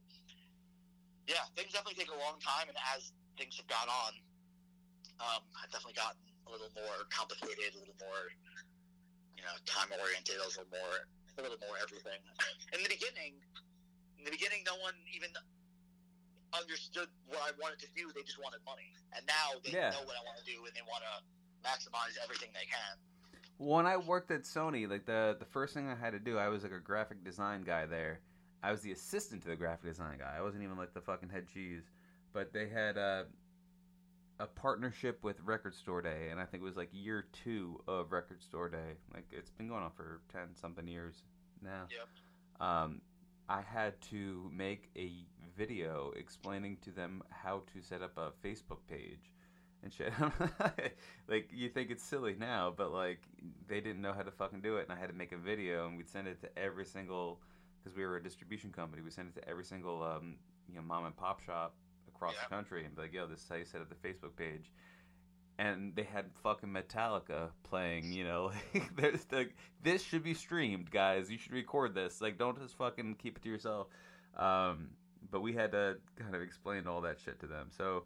[1.27, 4.13] yeah, things definitely take a long time, and as things have gone on,
[5.19, 8.31] um, I've definitely gotten a little more complicated, a little more,
[9.35, 12.21] you know, time oriented, a little more, a little more everything.
[12.75, 13.43] In the beginning,
[14.17, 15.31] in the beginning, no one even
[16.61, 18.11] understood what I wanted to do.
[18.15, 19.91] They just wanted money, and now they Yeah.
[19.91, 21.23] know what I want to do, and they want to
[21.69, 22.99] maximize everything they can.
[23.59, 26.49] When I worked at Sony, like the the first thing I had to do, I
[26.49, 28.21] was like a graphic design guy there.
[28.63, 30.35] I was the assistant to the graphic design guy.
[30.37, 31.91] I wasn't even like the fucking head cheese.
[32.33, 33.27] But they had a
[34.39, 38.13] a partnership with Record Store Day, and I think it was like year two of
[38.13, 38.99] Record Store Day.
[39.15, 41.23] Like it's been going on for ten something years
[41.63, 41.87] now.
[41.91, 42.69] Yep.
[42.69, 43.01] Um,
[43.49, 45.25] I had to make a
[45.57, 49.33] video explaining to them how to set up a Facebook page
[49.83, 50.13] and shit.
[51.29, 53.21] like you think it's silly now, but like
[53.67, 55.87] they didn't know how to fucking do it, and I had to make a video,
[55.87, 57.41] and we'd send it to every single
[57.83, 59.03] because we were a distribution company.
[59.03, 60.37] We sent it to every single um,
[60.69, 61.75] you know mom and pop shop
[62.09, 62.49] across Yeah.
[62.49, 64.73] the country, and be like, "Yo, this is how you set up the Facebook page."
[65.59, 68.51] And they had fucking Metallica playing, you know.
[68.75, 69.49] Like, there's the
[69.83, 71.31] this should be streamed, guys.
[71.31, 72.21] You should record this.
[72.21, 73.87] Like, don't just fucking keep it to yourself.
[74.37, 74.91] Um,
[75.31, 77.69] but we had to kind of explain all that shit to them.
[77.77, 78.05] So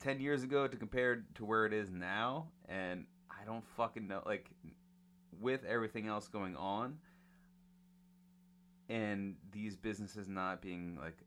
[0.00, 4.22] 10 years ago to compare to where it is now and i don't fucking know
[4.26, 4.50] like
[5.40, 6.96] with everything else going on
[8.88, 11.18] and these businesses not being like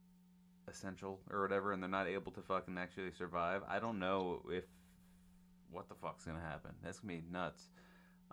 [0.68, 4.64] essential or whatever and they're not able to fucking actually survive i don't know if
[5.70, 7.70] what the fuck's gonna happen that's gonna be nuts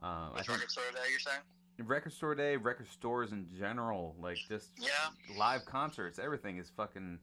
[0.00, 1.40] um, I think, record store day you're saying?
[1.84, 4.88] Record store day, record stores in general, like just Yeah.
[5.36, 7.20] live concerts, everything is fucking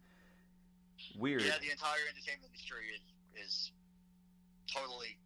[1.16, 1.42] weird.
[1.42, 3.02] Yeah, the entire entertainment industry is,
[3.46, 3.72] is
[4.74, 5.18] totally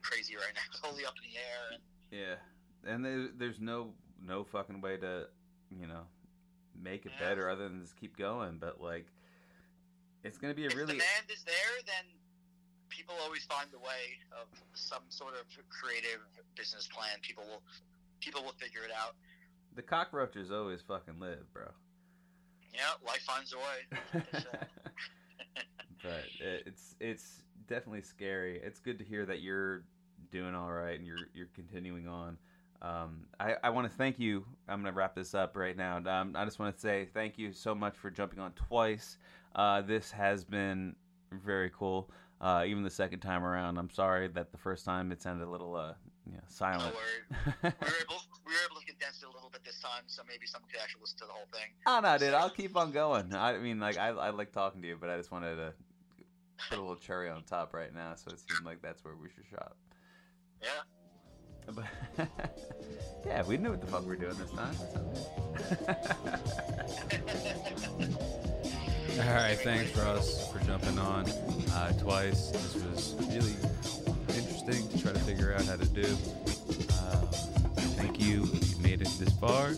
[0.00, 1.72] crazy right now, totally up in the air.
[1.72, 3.94] And Yeah, and there, there's no
[4.24, 5.28] no fucking way to,
[5.70, 6.06] you know,
[6.76, 7.28] make it Yeah.
[7.28, 8.58] better other than just keep going.
[8.58, 9.06] But like,
[10.22, 12.04] it's gonna be a if really demand is there, then
[12.88, 16.20] people always find a way of some sort of creative
[16.54, 17.18] business plan.
[17.22, 17.62] People will
[18.22, 19.14] people will figure it out.
[19.74, 21.64] the cockroaches always fucking live, bro.
[22.72, 24.22] Yeah, life finds a way.
[26.02, 28.60] But it's it's definitely scary.
[28.62, 29.84] It's good to hear that you're
[30.32, 32.38] doing all right and you're you're continuing on.
[32.80, 34.44] Um, I, I want to thank you.
[34.68, 35.98] I'm going to wrap this up right now.
[35.98, 39.18] Um, I just want to say thank you so much for jumping on twice.
[39.54, 40.96] Uh, this has been
[41.30, 42.10] very cool.
[42.40, 45.50] Uh, even the second time around, I'm sorry that the first time it sounded a
[45.50, 45.92] little uh,
[46.26, 46.94] you know, no silent.
[46.94, 47.22] worry.
[47.62, 50.22] We were able we were able to condense it a little bit this time, so
[50.28, 51.70] maybe someone could actually listen to the whole thing.
[51.86, 53.34] oh no, dude, I'll keep on going.
[53.34, 55.72] I mean, like I, I like talking to you, but I just wanted to
[56.68, 59.28] put a little cherry on top right now, so it seemed like that's where we
[59.28, 59.76] should shop.
[60.62, 60.68] Yeah.
[61.74, 61.84] But
[63.26, 64.74] yeah, we knew what the fuck we were doing this time.
[69.20, 71.28] All right, thanks Ross for jumping on
[71.72, 72.50] uh, twice.
[72.50, 73.54] This was really
[74.62, 76.04] interesting to try to figure out how to do.
[76.04, 77.26] Um,
[77.96, 79.74] thank you if you made it this far.